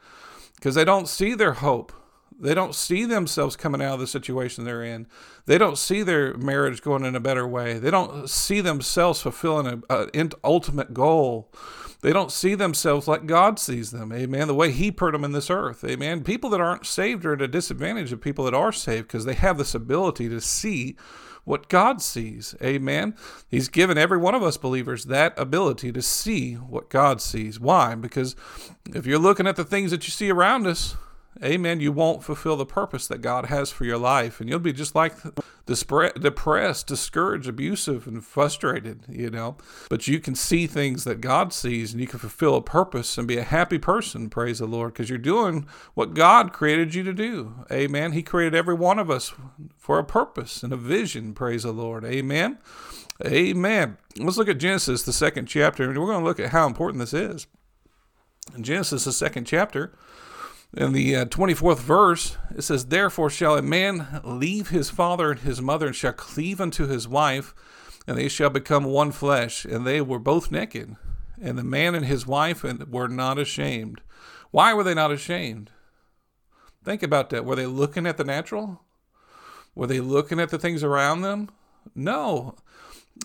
Because 0.55 0.73
they 0.73 0.83
don't 0.83 1.07
see 1.07 1.35
their 1.35 1.53
hope 1.53 1.93
they 2.39 2.53
don't 2.53 2.75
see 2.75 3.05
themselves 3.05 3.55
coming 3.55 3.81
out 3.81 3.95
of 3.95 3.99
the 3.99 4.07
situation 4.07 4.63
they're 4.63 4.83
in. 4.83 5.07
They 5.45 5.57
don't 5.57 5.77
see 5.77 6.03
their 6.03 6.35
marriage 6.37 6.81
going 6.81 7.03
in 7.03 7.15
a 7.15 7.19
better 7.19 7.47
way. 7.47 7.79
They 7.79 7.91
don't 7.91 8.29
see 8.29 8.61
themselves 8.61 9.21
fulfilling 9.21 9.83
an 9.89 10.31
ultimate 10.43 10.93
goal. 10.93 11.51
They 12.01 12.13
don't 12.13 12.31
see 12.31 12.53
themselves 12.53 13.07
like 13.07 13.25
God 13.25 13.57
sees 13.57 13.89
them. 13.89 14.13
Amen. 14.13 14.47
The 14.47 14.53
way 14.53 14.71
He 14.71 14.91
put 14.91 15.13
them 15.13 15.23
in 15.23 15.31
this 15.31 15.49
earth. 15.49 15.83
Amen. 15.83 16.23
People 16.23 16.49
that 16.51 16.61
aren't 16.61 16.85
saved 16.85 17.25
are 17.25 17.33
at 17.33 17.41
a 17.41 17.47
disadvantage 17.47 18.11
of 18.11 18.21
people 18.21 18.45
that 18.45 18.53
are 18.53 18.71
saved 18.71 19.07
because 19.07 19.25
they 19.25 19.33
have 19.33 19.57
this 19.57 19.73
ability 19.73 20.29
to 20.29 20.39
see 20.39 20.95
what 21.43 21.69
God 21.69 22.01
sees. 22.01 22.55
Amen. 22.61 23.15
He's 23.49 23.69
given 23.69 23.97
every 23.97 24.17
one 24.17 24.35
of 24.35 24.43
us 24.43 24.57
believers 24.57 25.05
that 25.05 25.33
ability 25.39 25.91
to 25.93 26.01
see 26.01 26.53
what 26.53 26.89
God 26.89 27.21
sees. 27.21 27.59
Why? 27.59 27.95
Because 27.95 28.35
if 28.93 29.05
you're 29.05 29.17
looking 29.17 29.47
at 29.47 29.55
the 29.55 29.63
things 29.63 29.89
that 29.91 30.05
you 30.05 30.11
see 30.11 30.29
around 30.29 30.67
us, 30.67 30.97
amen, 31.43 31.79
you 31.79 31.91
won't 31.91 32.23
fulfill 32.23 32.55
the 32.55 32.65
purpose 32.65 33.07
that 33.07 33.21
God 33.21 33.47
has 33.47 33.71
for 33.71 33.85
your 33.85 33.97
life. 33.97 34.39
And 34.39 34.49
you'll 34.49 34.59
be 34.59 34.73
just 34.73 34.95
like 34.95 35.15
depressed, 35.65 36.87
discouraged, 36.87 37.47
abusive, 37.47 38.07
and 38.07 38.23
frustrated, 38.23 39.03
you 39.09 39.29
know. 39.29 39.57
But 39.89 40.07
you 40.07 40.19
can 40.19 40.35
see 40.35 40.67
things 40.67 41.03
that 41.03 41.21
God 41.21 41.53
sees 41.53 41.91
and 41.91 42.01
you 42.01 42.07
can 42.07 42.19
fulfill 42.19 42.55
a 42.55 42.61
purpose 42.61 43.17
and 43.17 43.27
be 43.27 43.37
a 43.37 43.43
happy 43.43 43.77
person, 43.77 44.29
praise 44.29 44.59
the 44.59 44.65
Lord, 44.65 44.93
because 44.93 45.09
you're 45.09 45.17
doing 45.17 45.67
what 45.93 46.13
God 46.13 46.53
created 46.53 46.95
you 46.95 47.03
to 47.03 47.13
do. 47.13 47.65
Amen. 47.71 48.13
He 48.13 48.23
created 48.23 48.55
every 48.55 48.75
one 48.75 48.99
of 48.99 49.09
us 49.09 49.33
for 49.77 49.99
a 49.99 50.03
purpose 50.03 50.63
and 50.63 50.73
a 50.73 50.77
vision, 50.77 51.33
praise 51.33 51.63
the 51.63 51.71
Lord. 51.71 52.05
Amen. 52.05 52.57
Amen. 53.25 53.97
Let's 54.17 54.37
look 54.37 54.49
at 54.49 54.59
Genesis, 54.59 55.03
the 55.03 55.13
second 55.13 55.47
chapter, 55.47 55.83
and 55.83 55.97
we're 55.97 56.05
going 56.05 56.19
to 56.19 56.25
look 56.25 56.39
at 56.39 56.51
how 56.51 56.67
important 56.67 56.99
this 56.99 57.13
is. 57.13 57.47
In 58.55 58.63
Genesis, 58.63 59.05
the 59.05 59.11
second 59.11 59.45
chapter, 59.45 59.93
in 60.75 60.91
the 60.91 61.15
uh, 61.15 61.25
24th 61.25 61.79
verse, 61.79 62.37
it 62.55 62.61
says, 62.61 62.85
Therefore 62.87 63.29
shall 63.29 63.57
a 63.57 63.61
man 63.61 64.21
leave 64.23 64.69
his 64.69 64.89
father 64.89 65.31
and 65.31 65.39
his 65.39 65.61
mother, 65.61 65.87
and 65.87 65.95
shall 65.95 66.13
cleave 66.13 66.59
unto 66.59 66.87
his 66.87 67.07
wife, 67.07 67.55
and 68.05 68.17
they 68.17 68.27
shall 68.27 68.49
become 68.49 68.83
one 68.83 69.11
flesh. 69.11 69.65
And 69.65 69.85
they 69.85 70.01
were 70.01 70.19
both 70.19 70.51
naked. 70.51 70.95
And 71.41 71.57
the 71.57 71.63
man 71.63 71.95
and 71.95 72.05
his 72.05 72.27
wife 72.27 72.63
were 72.63 73.07
not 73.07 73.39
ashamed. 73.39 74.01
Why 74.51 74.73
were 74.73 74.83
they 74.83 74.93
not 74.93 75.11
ashamed? 75.11 75.71
Think 76.83 77.03
about 77.03 77.29
that. 77.29 77.45
Were 77.45 77.55
they 77.55 77.65
looking 77.65 78.07
at 78.07 78.17
the 78.17 78.23
natural? 78.23 78.81
Were 79.75 79.87
they 79.87 79.99
looking 79.99 80.39
at 80.39 80.49
the 80.49 80.57
things 80.57 80.83
around 80.83 81.21
them? 81.21 81.49
No. 81.93 82.55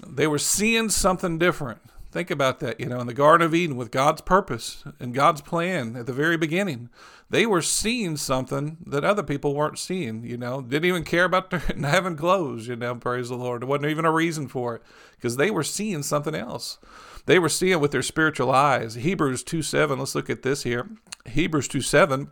They 0.07 0.27
were 0.27 0.39
seeing 0.39 0.91
something 0.91 1.39
different. 1.39 1.81
Think 2.13 2.31
about 2.31 2.61
that, 2.61 2.79
you 2.79 2.87
know, 2.87 3.01
in 3.01 3.07
the 3.07 3.15
Garden 3.15 3.47
of 3.47 3.55
Eden 3.55 3.75
with 3.75 3.91
God's 3.91 4.21
purpose 4.21 4.85
and 5.01 5.15
God's 5.15 5.41
plan 5.41 5.97
at 5.97 6.05
the 6.05 6.13
very 6.13 6.37
beginning. 6.37 6.91
They 7.31 7.47
were 7.47 7.63
seeing 7.63 8.19
something 8.19 8.77
that 8.87 9.03
other 9.03 9.23
people 9.23 9.55
weren't 9.55 9.79
seeing, 9.79 10.23
you 10.23 10.37
know, 10.37 10.61
didn't 10.61 10.85
even 10.85 11.05
care 11.05 11.25
about 11.25 11.49
their, 11.49 11.61
having 11.81 12.17
clothes, 12.17 12.69
you 12.69 12.77
know, 12.77 12.95
praise 12.97 13.31
the 13.31 13.37
Lord. 13.37 13.63
There 13.63 13.67
wasn't 13.67 13.91
even 13.91 14.05
a 14.05 14.13
reason 14.13 14.47
for 14.47 14.77
it 14.77 14.83
because 15.17 15.39
they 15.39 15.51
were 15.51 15.63
seeing 15.63 16.03
something 16.03 16.35
else. 16.35 16.77
They 17.25 17.39
were 17.39 17.49
seeing 17.49 17.81
with 17.81 17.93
their 17.93 18.03
spiritual 18.03 18.51
eyes. 18.51 18.95
Hebrews 18.97 19.43
2 19.43 19.63
7, 19.63 19.99
let's 19.99 20.15
look 20.15 20.29
at 20.29 20.43
this 20.43 20.65
here. 20.65 20.91
Hebrews 21.25 21.69
2 21.69 21.81
7 21.81 22.31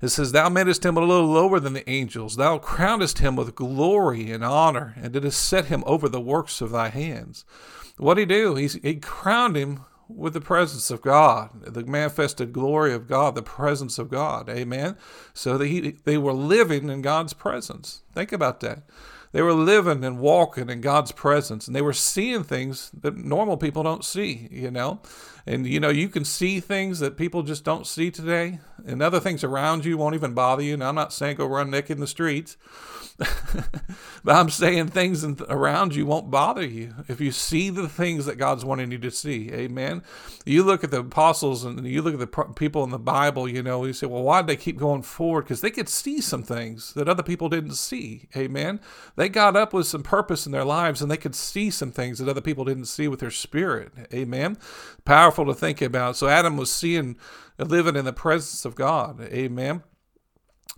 it 0.00 0.08
says, 0.08 0.32
Thou 0.32 0.48
madest 0.48 0.84
him 0.84 0.96
a 0.96 1.00
little 1.00 1.26
lower 1.26 1.60
than 1.60 1.74
the 1.74 1.88
angels. 1.88 2.36
Thou 2.36 2.58
crownest 2.58 3.18
him 3.18 3.36
with 3.36 3.54
glory 3.54 4.30
and 4.30 4.44
honor, 4.44 4.94
and 4.96 5.12
didst 5.12 5.46
set 5.46 5.66
him 5.66 5.84
over 5.86 6.08
the 6.08 6.20
works 6.20 6.60
of 6.60 6.70
thy 6.70 6.88
hands. 6.88 7.44
What 7.98 8.14
did 8.14 8.30
he 8.30 8.36
do? 8.36 8.54
He, 8.54 8.68
he 8.68 8.94
crowned 8.96 9.56
him 9.56 9.80
with 10.08 10.32
the 10.32 10.40
presence 10.40 10.90
of 10.90 11.02
God, 11.02 11.50
the 11.66 11.84
manifested 11.84 12.52
glory 12.52 12.92
of 12.94 13.06
God, 13.06 13.34
the 13.34 13.42
presence 13.42 13.98
of 13.98 14.10
God. 14.10 14.48
Amen. 14.48 14.96
So 15.34 15.58
that 15.58 15.66
he, 15.66 15.92
they 16.04 16.18
were 16.18 16.32
living 16.32 16.88
in 16.88 17.02
God's 17.02 17.32
presence. 17.32 18.02
Think 18.14 18.32
about 18.32 18.60
that. 18.60 18.82
They 19.32 19.42
were 19.42 19.52
living 19.52 20.04
and 20.04 20.18
walking 20.18 20.68
in 20.68 20.80
God's 20.80 21.12
presence 21.12 21.66
and 21.66 21.76
they 21.76 21.82
were 21.82 21.92
seeing 21.92 22.42
things 22.42 22.90
that 23.00 23.16
normal 23.16 23.56
people 23.56 23.84
don't 23.84 24.04
see, 24.04 24.48
you 24.50 24.70
know. 24.70 25.00
And 25.46 25.66
you 25.66 25.80
know, 25.80 25.88
you 25.88 26.08
can 26.08 26.24
see 26.24 26.60
things 26.60 26.98
that 27.00 27.16
people 27.16 27.42
just 27.42 27.64
don't 27.64 27.86
see 27.86 28.10
today, 28.10 28.60
and 28.86 29.02
other 29.02 29.20
things 29.20 29.44
around 29.44 29.84
you 29.84 29.96
won't 29.96 30.14
even 30.14 30.34
bother 30.34 30.62
you. 30.62 30.76
Now, 30.76 30.88
I'm 30.88 30.94
not 30.94 31.12
saying 31.12 31.36
go 31.36 31.46
run 31.46 31.70
naked 31.70 31.92
in 31.92 32.00
the 32.00 32.06
streets, 32.06 32.56
but 34.24 34.34
I'm 34.34 34.48
saying 34.48 34.88
things 34.88 35.24
around 35.24 35.94
you 35.94 36.06
won't 36.06 36.30
bother 36.30 36.64
you 36.64 36.94
if 37.06 37.20
you 37.20 37.32
see 37.32 37.68
the 37.68 37.88
things 37.88 38.24
that 38.24 38.38
God's 38.38 38.64
wanting 38.64 38.90
you 38.90 38.98
to 38.98 39.10
see. 39.10 39.52
Amen. 39.52 40.02
You 40.46 40.62
look 40.62 40.82
at 40.82 40.90
the 40.90 41.00
apostles 41.00 41.64
and 41.64 41.86
you 41.86 42.00
look 42.00 42.14
at 42.14 42.20
the 42.20 42.44
people 42.54 42.82
in 42.82 42.90
the 42.90 42.98
Bible, 42.98 43.46
you 43.46 43.62
know, 43.62 43.84
you 43.84 43.92
say, 43.92 44.06
well, 44.06 44.22
why 44.22 44.40
did 44.40 44.48
they 44.48 44.56
keep 44.56 44.78
going 44.78 45.02
forward? 45.02 45.42
Because 45.42 45.60
they 45.60 45.70
could 45.70 45.88
see 45.88 46.22
some 46.22 46.42
things 46.42 46.94
that 46.94 47.08
other 47.08 47.22
people 47.22 47.50
didn't 47.50 47.74
see. 47.74 48.28
Amen. 48.34 48.80
They 49.16 49.28
got 49.28 49.54
up 49.54 49.74
with 49.74 49.86
some 49.86 50.02
purpose 50.02 50.46
in 50.46 50.52
their 50.52 50.64
lives 50.64 51.02
and 51.02 51.10
they 51.10 51.18
could 51.18 51.34
see 51.34 51.70
some 51.70 51.92
things 51.92 52.18
that 52.18 52.28
other 52.28 52.40
people 52.40 52.64
didn't 52.64 52.86
see 52.86 53.06
with 53.06 53.20
their 53.20 53.30
spirit. 53.30 53.92
Amen. 54.14 54.56
Powerful 55.30 55.46
to 55.46 55.54
think 55.54 55.80
about. 55.80 56.16
So 56.16 56.26
Adam 56.26 56.56
was 56.56 56.72
seeing, 56.72 57.16
living 57.56 57.94
in 57.94 58.04
the 58.04 58.12
presence 58.12 58.64
of 58.64 58.74
God. 58.74 59.20
Amen. 59.20 59.84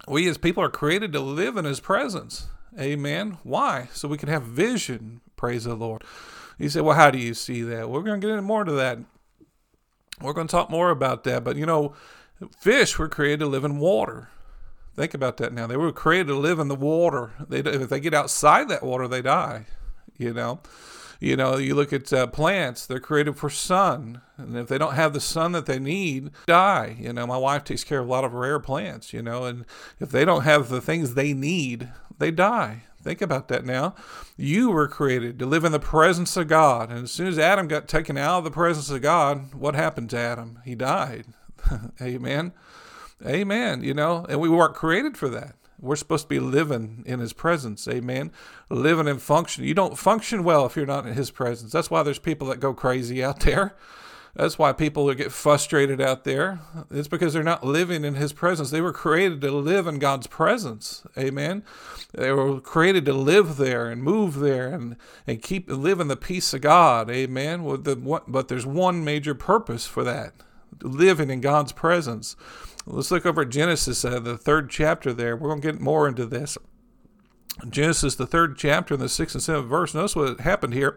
We 0.07 0.29
as 0.29 0.37
people 0.37 0.63
are 0.63 0.69
created 0.69 1.11
to 1.15 1.21
live 1.21 1.57
in 1.57 1.65
his 1.65 1.81
presence. 1.81 2.49
Amen. 2.79 3.39
Why? 3.45 3.89
So 3.95 4.09
we 4.09 4.19
can 4.19 4.29
have 4.29 4.43
vision. 4.43 5.23
Praise 5.37 5.65
the 5.65 5.75
Lord. 5.75 6.05
You 6.59 6.69
say, 6.69 6.83
well, 6.83 6.97
how 6.97 7.11
do 7.11 7.17
you 7.17 7.33
see 7.33 7.63
that? 7.63 7.89
We're 7.89 8.03
going 8.03 8.21
to 8.21 8.27
get 8.27 8.31
into 8.31 8.43
more 8.43 8.65
to 8.65 8.73
that. 8.73 8.99
We're 10.21 10.35
going 10.35 10.49
to 10.49 10.53
talk 10.53 10.69
more 10.69 10.91
about 10.91 11.25
that. 11.25 11.45
But 11.45 11.57
you 11.57 11.65
know, 11.65 11.95
fish 12.61 12.99
were 12.99 13.09
created 13.09 13.41
to 13.41 13.47
live 13.47 13.65
in 13.65 13.79
water. 13.79 14.29
Think 14.95 15.15
about 15.15 15.39
that 15.39 15.55
now. 15.55 15.67
They 15.67 15.79
were 15.79 15.93
created 15.93 16.27
to 16.27 16.37
live 16.37 16.59
in 16.59 16.69
the 16.69 16.75
water. 16.75 17.31
They, 17.49 17.61
if 17.61 17.89
they 17.89 18.01
get 18.01 18.13
outside 18.13 18.69
that 18.69 18.83
water, 18.83 19.09
they 19.09 19.23
die. 19.23 19.65
You 20.19 20.35
know, 20.35 20.61
you 21.23 21.37
know, 21.37 21.57
you 21.57 21.77
look 21.77 21.93
at 21.93 22.13
uh, 22.13 22.27
plants; 22.27 22.85
they're 22.85 22.99
created 22.99 23.37
for 23.37 23.49
sun, 23.49 24.23
and 24.37 24.57
if 24.57 24.67
they 24.67 24.77
don't 24.77 24.95
have 24.95 25.13
the 25.13 25.21
sun 25.21 25.53
that 25.53 25.67
they 25.67 25.79
need, 25.79 26.31
die. 26.47 26.97
You 26.99 27.13
know, 27.13 27.29
my 27.29 27.37
wife 27.37 27.63
takes 27.63 27.85
care 27.85 28.01
of 28.01 28.09
a 28.09 28.11
lot 28.11 28.25
of 28.25 28.35
rare 28.35 28.59
plants. 28.59 29.13
You 29.13 29.23
know, 29.23 29.45
and 29.45 29.65
if 30.01 30.11
they 30.11 30.25
don't 30.25 30.43
have 30.43 30.69
the 30.69 30.81
things 30.81 31.15
they 31.15 31.33
need, 31.33 31.91
they 32.19 32.33
die. 32.33 32.83
Think 33.03 33.23
about 33.23 33.47
that 33.49 33.65
now. 33.65 33.95
You 34.37 34.71
were 34.71 34.89
created 34.89 35.39
to 35.39 35.47
live 35.47 35.65
in 35.65 35.73
the 35.73 35.79
presence 35.79 36.37
of 36.37 36.49
God. 36.49 36.91
And 36.91 37.05
as 37.05 37.13
soon 37.13 37.29
as 37.29 37.39
Adam 37.39 37.69
got 37.69 37.87
taken 37.87 38.17
out 38.19 38.39
of 38.39 38.45
the 38.45 38.51
presence 38.51 38.91
of 38.91 39.03
God, 39.03 39.55
what 39.55 39.75
happened 39.77 40.11
to 40.11 40.19
Adam? 40.19 40.59
He 40.65 40.75
died. 40.75 41.27
Amen. 42.03 42.53
Amen. 43.25 43.85
You 43.85 43.95
know, 43.95 44.27
and 44.29 44.41
we 44.41 44.49
weren't 44.49 44.75
created 44.75 45.17
for 45.17 45.29
that. 45.29 45.55
We're 45.83 45.97
supposed 45.97 46.25
to 46.25 46.29
be 46.29 46.41
living 46.41 47.03
in 47.07 47.21
his 47.21 47.33
presence. 47.33 47.87
Amen. 47.89 48.31
Living 48.71 49.09
and 49.09 49.21
function. 49.21 49.65
You 49.65 49.75
don't 49.75 49.99
function 49.99 50.45
well 50.45 50.65
if 50.65 50.77
you're 50.77 50.87
not 50.87 51.07
in 51.07 51.15
his 51.15 51.31
presence. 51.31 51.73
That's 51.73 51.91
why 51.91 52.03
there's 52.03 52.19
people 52.19 52.47
that 52.49 52.61
go 52.61 52.73
crazy 52.73 53.23
out 53.23 53.41
there. 53.41 53.75
That's 54.35 54.59
why 54.59 54.73
people 54.73 55.13
get 55.13 55.31
frustrated 55.31 56.01
out 56.01 56.25
there. 56.25 56.61
It's 56.91 57.09
because 57.09 57.35
they're 57.35 57.43
not 57.43 57.67
living 57.67 58.03
in 58.03 58.15
His 58.15 58.33
presence. 58.33 58.71
They 58.71 58.81
were 58.81 58.93
created 58.93 59.43
to 59.43 59.51
live 59.51 59.87
in 59.87 59.99
God's 59.99 60.27
presence. 60.27 61.03
Amen. 61.19 61.63
They 62.15 62.33
were 62.33 62.59
created 62.59 63.05
to 63.07 63.13
live 63.13 63.59
there 63.59 63.91
and 63.91 64.03
move 64.03 64.39
there 64.39 64.69
and, 64.69 64.97
and 65.27 65.43
keep 65.43 65.69
living 65.69 66.09
the 66.09 66.17
peace 66.17 66.55
of 66.55 66.63
God. 66.63 67.11
Amen. 67.11 67.63
But 68.27 68.49
there's 68.49 68.65
one 68.65 69.05
major 69.05 69.35
purpose 69.35 69.87
for 69.87 70.03
that 70.05 70.33
living 70.81 71.31
in 71.31 71.41
God's 71.41 71.73
presence. 71.73 72.35
Let's 72.87 73.11
look 73.11 73.27
over 73.27 73.45
Genesis, 73.45 74.05
uh, 74.05 74.19
the 74.19 74.37
third 74.37 74.69
chapter 74.69 75.13
there. 75.13 75.37
We're 75.37 75.51
going 75.51 75.61
to 75.61 75.73
get 75.73 75.81
more 75.81 76.09
into 76.09 76.27
this. 76.27 76.59
Genesis, 77.69 78.15
the 78.17 78.27
third 78.27 78.57
chapter, 78.57 78.95
in 78.95 79.01
the 79.01 79.09
sixth 79.09 79.35
and 79.35 79.43
seventh 79.43 79.69
verse. 79.69 79.95
Notice 79.95 80.17
what 80.17 80.41
happened 80.41 80.75
here. 80.75 80.97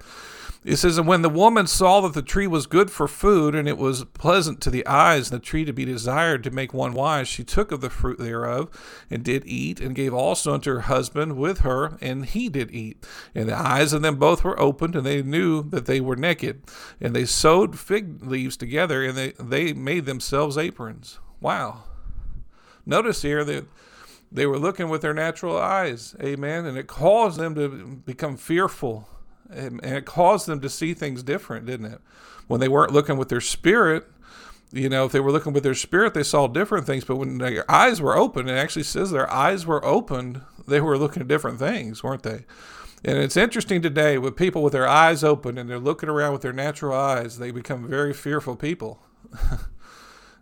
It 0.64 0.78
says, 0.78 0.98
And 0.98 1.08
when 1.08 1.22
the 1.22 1.30
woman 1.30 1.68
saw 1.68 2.02
that 2.02 2.16
the 2.16 2.24
tree 2.24 2.48
was 2.48 2.66
good 2.66 2.90
for 2.90 3.08
food, 3.08 3.54
and 3.54 3.68
it 3.68 3.78
was 3.78 4.04
pleasant 4.06 4.62
to 4.62 4.72
the 4.72 4.86
eyes, 4.88 5.30
and 5.30 5.40
the 5.40 5.46
tree 5.46 5.64
to 5.64 5.74
be 5.74 5.86
desired 5.86 6.44
to 6.44 6.50
make 6.50 6.74
one 6.74 6.94
wise, 6.94 7.28
she 7.28 7.44
took 7.44 7.72
of 7.72 7.82
the 7.82 7.90
fruit 7.92 8.18
thereof, 8.18 8.70
and 9.12 9.24
did 9.24 9.44
eat, 9.46 9.80
and 9.80 9.94
gave 9.94 10.12
also 10.12 10.56
unto 10.56 10.74
her 10.74 10.82
husband 10.82 11.38
with 11.38 11.60
her, 11.60 11.98
and 12.02 12.26
he 12.26 12.50
did 12.50 12.72
eat. 12.72 13.06
And 13.36 13.48
the 13.48 13.56
eyes 13.56 13.94
of 13.94 14.02
them 14.02 14.16
both 14.16 14.44
were 14.44 14.60
opened, 14.60 14.96
and 14.96 15.06
they 15.06 15.22
knew 15.22 15.62
that 15.70 15.86
they 15.86 16.02
were 16.02 16.16
naked. 16.16 16.64
And 17.00 17.16
they 17.16 17.26
sewed 17.26 17.78
fig 17.78 18.26
leaves 18.26 18.58
together, 18.58 19.04
and 19.04 19.16
they, 19.16 19.34
they 19.40 19.72
made 19.74 20.06
themselves 20.06 20.58
aprons. 20.58 21.20
Wow. 21.42 21.84
Notice 22.86 23.22
here 23.22 23.44
that 23.44 23.66
they 24.32 24.46
were 24.46 24.60
looking 24.60 24.90
with 24.90 25.02
their 25.02 25.14
natural 25.14 25.58
eyes. 25.58 26.16
Amen. 26.22 26.66
And 26.66 26.78
it 26.78 26.88
caused 26.88 27.40
them 27.40 27.56
to 27.56 28.02
become 28.06 28.38
fearful 28.38 29.08
and, 29.50 29.84
it 29.84 30.06
caused 30.06 30.48
them 30.48 30.60
to 30.62 30.70
see 30.70 30.94
things 30.94 31.24
different, 31.24 31.66
didn't 31.66 31.86
it? 31.88 32.02
When 32.48 32.60
they 32.60 32.68
weren't 32.68 32.92
looking 32.92 33.18
with 33.18 33.30
their 33.30 33.42
spirit, 33.42 34.06
you 34.72 34.90
know, 34.90 35.06
if 35.06 35.12
they 35.12 35.20
were 35.20 35.32
looking 35.32 35.54
with 35.54 35.64
their 35.64 35.76
spirit, 35.76 36.14
they 36.14 36.24
saw 36.24 36.48
different 36.48 36.86
things. 36.86 37.06
But 37.06 37.16
when 37.16 37.38
their 37.38 37.70
eyes 37.72 38.02
were 38.02 38.18
open, 38.18 38.50
it 38.50 38.54
actually 38.54 38.84
says 38.84 39.12
their 39.12 39.32
eyes 39.32 39.66
were 39.66 39.84
opened, 39.86 40.42
they 40.68 40.82
were 40.82 40.98
looking 40.98 41.22
at 41.22 41.28
different 41.28 41.60
things, 41.60 42.04
weren't 42.04 42.24
they? 42.24 42.46
And 43.04 43.20
it's 43.20 43.38
interesting 43.38 43.82
today 43.82 44.18
with 44.18 44.36
people 44.36 44.64
with 44.64 44.74
their 44.74 44.88
eyes 44.88 45.24
open 45.24 45.58
and 45.58 45.70
they're 45.70 45.78
looking 45.78 46.10
around 46.10 46.34
with 46.34 46.42
their 46.42 46.54
natural 46.54 46.98
eyes, 46.98 47.38
they 47.38 47.52
become 47.52 47.88
very 47.88 48.14
fearful 48.14 48.56
people. 48.56 49.00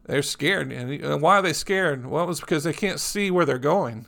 they're 0.06 0.22
scared. 0.22 0.72
And 0.72 1.22
why 1.22 1.38
are 1.38 1.42
they 1.42 1.54
scared? 1.54 2.06
Well, 2.06 2.30
it's 2.30 2.40
because 2.40 2.64
they 2.64 2.74
can't 2.74 3.00
see 3.00 3.32
where 3.32 3.46
they're 3.46 3.58
going. 3.58 4.08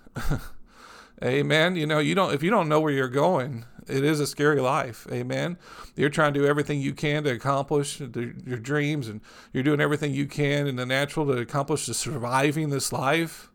Amen. 1.24 1.76
You 1.76 1.86
know, 1.86 2.00
you 2.00 2.16
don't 2.16 2.34
if 2.34 2.44
you 2.44 2.50
don't 2.50 2.68
know 2.68 2.82
where 2.82 2.92
you're 2.92 3.08
going, 3.08 3.66
it 3.88 4.04
is 4.04 4.20
a 4.20 4.28
scary 4.28 4.60
life. 4.60 5.08
Amen. 5.12 5.58
You're 5.96 6.10
trying 6.10 6.34
to 6.34 6.40
do 6.42 6.46
everything 6.46 6.82
you 6.82 6.94
can 6.94 7.24
to 7.24 7.32
accomplish 7.32 8.00
your 8.00 8.60
dreams, 8.60 9.08
and 9.08 9.22
you're 9.54 9.64
doing 9.64 9.80
everything 9.80 10.14
you 10.14 10.26
can 10.26 10.68
in 10.68 10.76
the 10.76 10.86
natural 10.86 11.26
to 11.28 11.34
accomplish 11.34 11.86
the 11.86 11.94
surviving 11.94 12.70
this 12.70 12.92
life. 12.92 13.50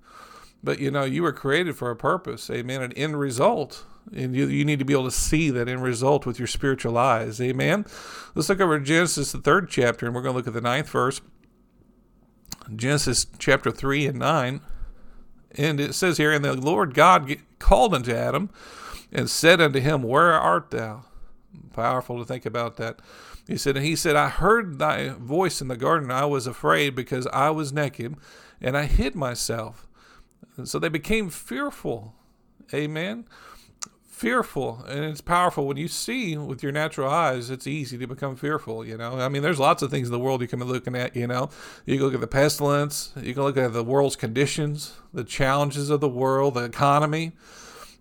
But 0.63 0.79
you 0.79 0.91
know, 0.91 1.05
you 1.05 1.23
were 1.23 1.33
created 1.33 1.77
for 1.77 1.91
a 1.91 1.97
purpose. 1.97 2.49
Amen. 2.51 2.83
An 2.83 2.93
end 2.93 3.19
result. 3.19 3.85
And 4.17 4.35
you, 4.35 4.47
you 4.47 4.65
need 4.65 4.79
to 4.79 4.85
be 4.85 4.95
able 4.95 5.05
to 5.05 5.11
see 5.11 5.51
that 5.51 5.69
end 5.69 5.83
result 5.83 6.25
with 6.25 6.39
your 6.39 6.49
spiritual 6.49 6.97
eyes. 6.97 7.41
Amen. 7.41 7.85
Let's 8.35 8.49
look 8.49 8.61
over 8.61 8.81
Genesis, 8.81 9.33
the 9.33 9.39
third 9.39 9.69
chapter, 9.69 10.07
and 10.07 10.15
we're 10.15 10.23
going 10.23 10.33
to 10.33 10.39
look 10.39 10.49
at 10.49 10.55
the 10.55 10.61
ninth 10.61 10.89
verse. 10.89 11.21
Genesis 12.75 13.27
chapter 13.39 13.71
3 13.71 14.07
and 14.07 14.19
9. 14.19 14.61
And 15.53 15.81
it 15.81 15.95
says 15.95 16.17
here, 16.17 16.33
And 16.33 16.45
the 16.45 16.55
Lord 16.55 16.95
God 16.95 17.37
called 17.59 17.95
unto 17.95 18.13
Adam 18.13 18.51
and 19.13 19.29
said 19.29 19.61
unto 19.61 19.81
him, 19.81 20.03
Where 20.03 20.33
art 20.33 20.71
thou? 20.71 21.05
Powerful 21.73 22.19
to 22.19 22.25
think 22.25 22.47
about 22.47 22.77
that. 22.77 23.01
He 23.47 23.57
said, 23.57 23.77
and 23.77 23.85
he 23.85 23.97
said, 23.97 24.15
I 24.15 24.29
heard 24.29 24.79
thy 24.79 25.09
voice 25.09 25.61
in 25.61 25.69
the 25.69 25.77
garden. 25.77 26.11
I 26.11 26.25
was 26.25 26.47
afraid 26.47 26.95
because 26.95 27.27
I 27.29 27.51
was 27.51 27.73
naked, 27.73 28.17
and 28.61 28.77
I 28.77 28.85
hid 28.85 29.17
myself. 29.17 29.89
And 30.57 30.69
so 30.69 30.79
they 30.79 30.89
became 30.89 31.31
fearful. 31.31 32.15
Amen 32.73 33.25
fearful 34.21 34.85
and 34.87 35.03
it's 35.03 35.23
powerful. 35.23 35.67
When 35.67 35.79
you 35.79 35.89
see 35.89 36.37
with 36.37 36.63
your 36.63 36.73
natural 36.73 37.11
eyes 37.11 37.49
it's 37.49 37.67
easy 37.67 37.97
to 37.97 38.07
become 38.07 38.37
fearful 38.37 38.85
you 38.85 38.99
know? 38.99 39.19
I 39.19 39.31
mean 39.31 39.41
there's 39.41 39.59
lots 39.59 39.83
of 39.83 39.91
things 39.91 40.09
in 40.09 40.13
the 40.13 40.19
world 40.19 40.43
you 40.43 40.47
can 40.47 40.59
be 40.59 40.67
looking 40.67 40.95
at 40.95 41.17
you 41.17 41.27
know? 41.27 41.49
You 41.87 41.97
can 41.97 42.05
look 42.05 42.13
at 42.13 42.21
the 42.21 42.27
pestilence 42.27 43.15
you 43.17 43.33
can 43.33 43.45
look 43.45 43.57
at 43.57 43.73
the 43.73 43.83
world's 43.83 44.17
conditions 44.17 44.93
the 45.15 45.25
challenges 45.25 45.89
of 45.89 46.03
the 46.03 46.09
world 46.09 46.53
the 46.53 46.65
economy. 46.65 47.33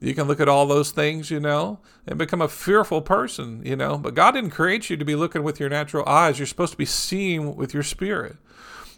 You 0.01 0.13
can 0.13 0.27
look 0.27 0.41
at 0.41 0.49
all 0.49 0.65
those 0.65 0.91
things 0.91 1.31
you 1.31 1.39
know 1.39 1.79
and 2.05 2.17
become 2.17 2.41
a 2.41 2.49
fearful 2.49 3.01
person 3.01 3.61
you 3.65 3.77
know? 3.77 3.97
But 3.97 4.13
god 4.13 4.31
didn't 4.31 4.49
create 4.49 4.89
you 4.89 4.97
to 4.97 5.05
be 5.05 5.15
looking 5.15 5.43
with 5.43 5.57
your 5.57 5.69
natural 5.69 6.05
eyes. 6.05 6.37
You're 6.37 6.47
supposed 6.47 6.73
to 6.73 6.77
be 6.77 6.83
seeing 6.83 7.55
with 7.55 7.73
your 7.73 7.83
spirit 7.83 8.35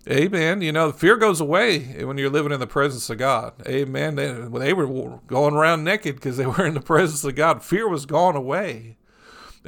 Amen. 0.10 0.62
You 0.62 0.72
know, 0.72 0.92
fear 0.92 1.16
goes 1.16 1.40
away 1.40 2.04
when 2.04 2.18
you're 2.18 2.30
living 2.30 2.52
in 2.52 2.60
the 2.60 2.68
presence 2.68 3.10
of 3.10 3.20
God. 3.20 3.54
Amen. 3.68 4.16
They, 4.16 4.32
they 4.32 4.74
were 4.74 5.20
going 5.28 5.54
around 5.54 5.84
naked 5.84 6.16
because 6.16 6.38
they 6.38 6.46
were 6.48 6.66
in 6.66 6.74
the 6.74 6.82
presence 6.82 7.24
of 7.24 7.36
God. 7.36 7.64
Fear 7.64 7.88
was 7.88 8.06
gone 8.06 8.36
away. 8.36 8.98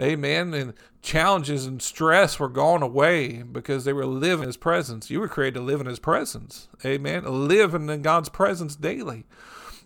Amen. 0.01 0.53
And 0.55 0.73
challenges 1.03 1.67
and 1.67 1.81
stress 1.81 2.39
were 2.39 2.49
gone 2.49 2.81
away 2.81 3.43
because 3.43 3.85
they 3.85 3.93
were 3.93 4.07
living 4.07 4.43
in 4.43 4.47
His 4.47 4.57
presence. 4.57 5.11
You 5.11 5.19
were 5.19 5.27
created 5.27 5.59
to 5.59 5.65
live 5.65 5.81
in 5.81 5.85
His 5.85 5.99
presence. 5.99 6.67
Amen. 6.83 7.25
Living 7.47 7.89
in 7.89 8.01
God's 8.01 8.29
presence 8.29 8.75
daily. 8.75 9.25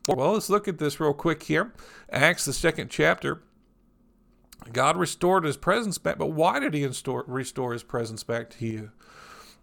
Well, 0.07 0.33
let's 0.33 0.49
look 0.49 0.69
at 0.69 0.77
this 0.77 1.01
real 1.01 1.13
quick 1.13 1.43
here. 1.43 1.73
Acts, 2.09 2.45
the 2.45 2.53
second 2.53 2.89
chapter. 2.89 3.41
God 4.71 4.95
restored 4.95 5.43
His 5.43 5.57
presence 5.57 5.97
back, 5.97 6.17
but 6.17 6.27
why 6.27 6.59
did 6.59 6.73
He 6.73 6.85
restore 6.85 7.73
His 7.73 7.83
presence 7.83 8.23
back 8.23 8.49
to 8.51 8.65
you? 8.65 8.91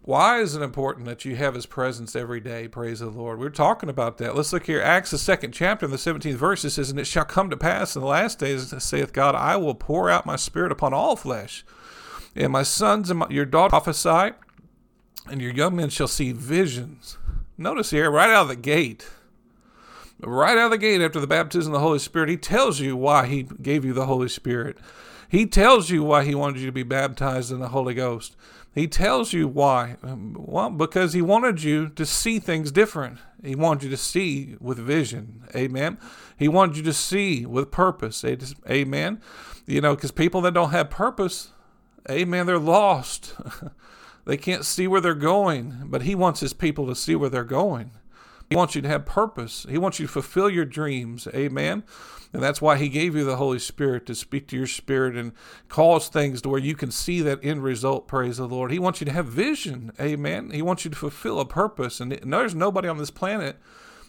Why 0.05 0.39
is 0.39 0.55
it 0.55 0.61
important 0.61 1.07
that 1.07 1.25
you 1.25 1.35
have 1.35 1.55
his 1.55 1.65
presence 1.65 2.15
every 2.15 2.39
day? 2.39 2.67
Praise 2.67 2.99
the 2.99 3.07
Lord. 3.07 3.39
We're 3.39 3.49
talking 3.49 3.89
about 3.89 4.19
that. 4.19 4.35
Let's 4.35 4.53
look 4.53 4.67
here. 4.67 4.79
Acts, 4.79 5.09
the 5.09 5.17
second 5.17 5.51
chapter, 5.51 5.87
in 5.87 5.91
the 5.91 5.97
17th 5.97 6.35
verse, 6.35 6.63
it 6.63 6.69
says, 6.69 6.91
And 6.91 6.99
it 6.99 7.07
shall 7.07 7.25
come 7.25 7.49
to 7.49 7.57
pass 7.57 7.95
in 7.95 8.03
the 8.03 8.07
last 8.07 8.37
days, 8.37 8.71
saith 8.83 9.13
God, 9.13 9.33
I 9.33 9.57
will 9.57 9.73
pour 9.73 10.11
out 10.11 10.27
my 10.27 10.35
spirit 10.35 10.71
upon 10.71 10.93
all 10.93 11.15
flesh. 11.15 11.65
And 12.35 12.53
my 12.53 12.61
sons 12.61 13.09
and 13.09 13.17
my, 13.17 13.29
your 13.31 13.45
daughters 13.45 13.71
prophesy, 13.71 14.35
and 15.25 15.41
your 15.41 15.51
young 15.51 15.75
men 15.75 15.89
shall 15.89 16.07
see 16.07 16.31
visions. 16.33 17.17
Notice 17.57 17.89
here, 17.89 18.11
right 18.11 18.29
out 18.29 18.43
of 18.43 18.49
the 18.49 18.55
gate, 18.55 19.09
right 20.19 20.55
out 20.55 20.65
of 20.65 20.71
the 20.71 20.77
gate 20.77 21.01
after 21.01 21.19
the 21.19 21.25
baptism 21.25 21.73
of 21.73 21.79
the 21.79 21.83
Holy 21.83 21.97
Spirit, 21.97 22.29
he 22.29 22.37
tells 22.37 22.79
you 22.79 22.95
why 22.95 23.25
he 23.25 23.41
gave 23.41 23.83
you 23.83 23.93
the 23.93 24.05
Holy 24.05 24.29
Spirit. 24.29 24.77
He 25.29 25.47
tells 25.47 25.89
you 25.89 26.03
why 26.03 26.25
he 26.25 26.35
wanted 26.35 26.59
you 26.59 26.67
to 26.67 26.71
be 26.71 26.83
baptized 26.83 27.51
in 27.51 27.59
the 27.59 27.69
Holy 27.69 27.95
Ghost. 27.95 28.35
He 28.75 28.87
tells 28.89 29.31
you 29.31 29.47
why. 29.47 29.95
Um, 30.03 30.35
well, 30.37 30.69
because 30.69 31.13
he 31.13 31.21
wanted 31.21 31.63
you 31.63 31.87
to 31.87 32.05
see 32.05 32.39
things 32.39 32.73
different. 32.73 33.19
He 33.41 33.55
wanted 33.55 33.85
you 33.85 33.89
to 33.91 33.97
see 33.97 34.57
with 34.59 34.77
vision. 34.77 35.45
Amen. 35.55 35.97
He 36.37 36.49
wanted 36.49 36.75
you 36.75 36.83
to 36.83 36.93
see 36.93 37.45
with 37.45 37.71
purpose. 37.71 38.25
Amen. 38.69 39.21
You 39.65 39.79
know, 39.79 39.95
because 39.95 40.11
people 40.11 40.41
that 40.41 40.53
don't 40.53 40.71
have 40.71 40.89
purpose, 40.89 41.53
amen, 42.11 42.47
they're 42.47 42.59
lost. 42.59 43.33
they 44.25 44.35
can't 44.35 44.65
see 44.65 44.89
where 44.89 44.99
they're 44.99 45.13
going, 45.13 45.83
but 45.85 46.01
he 46.01 46.13
wants 46.13 46.41
his 46.41 46.51
people 46.51 46.85
to 46.87 46.95
see 46.95 47.15
where 47.15 47.29
they're 47.29 47.45
going. 47.45 47.91
He 48.49 48.55
wants 48.55 48.75
you 48.75 48.81
to 48.81 48.87
have 48.87 49.05
purpose. 49.05 49.65
He 49.69 49.77
wants 49.77 49.99
you 49.99 50.05
to 50.05 50.11
fulfill 50.11 50.49
your 50.49 50.65
dreams. 50.65 51.27
Amen. 51.33 51.83
And 52.31 52.43
that's 52.43 52.61
why 52.61 52.77
he 52.77 52.89
gave 52.89 53.15
you 53.15 53.23
the 53.23 53.37
Holy 53.37 53.59
Spirit 53.59 54.05
to 54.07 54.15
speak 54.15 54.47
to 54.49 54.57
your 54.57 54.67
spirit 54.67 55.15
and 55.15 55.31
cause 55.69 56.09
things 56.09 56.41
to 56.41 56.49
where 56.49 56.59
you 56.59 56.75
can 56.75 56.91
see 56.91 57.21
that 57.21 57.43
end 57.43 57.63
result. 57.63 58.07
Praise 58.07 58.37
the 58.37 58.47
Lord. 58.47 58.71
He 58.71 58.79
wants 58.79 58.99
you 58.99 59.05
to 59.05 59.11
have 59.11 59.27
vision. 59.27 59.91
Amen. 59.99 60.51
He 60.51 60.61
wants 60.61 60.85
you 60.85 60.91
to 60.91 60.97
fulfill 60.97 61.39
a 61.39 61.45
purpose. 61.45 61.99
And 61.99 62.11
there's 62.11 62.53
nobody 62.53 62.87
on 62.87 62.97
this 62.97 63.09
planet. 63.09 63.57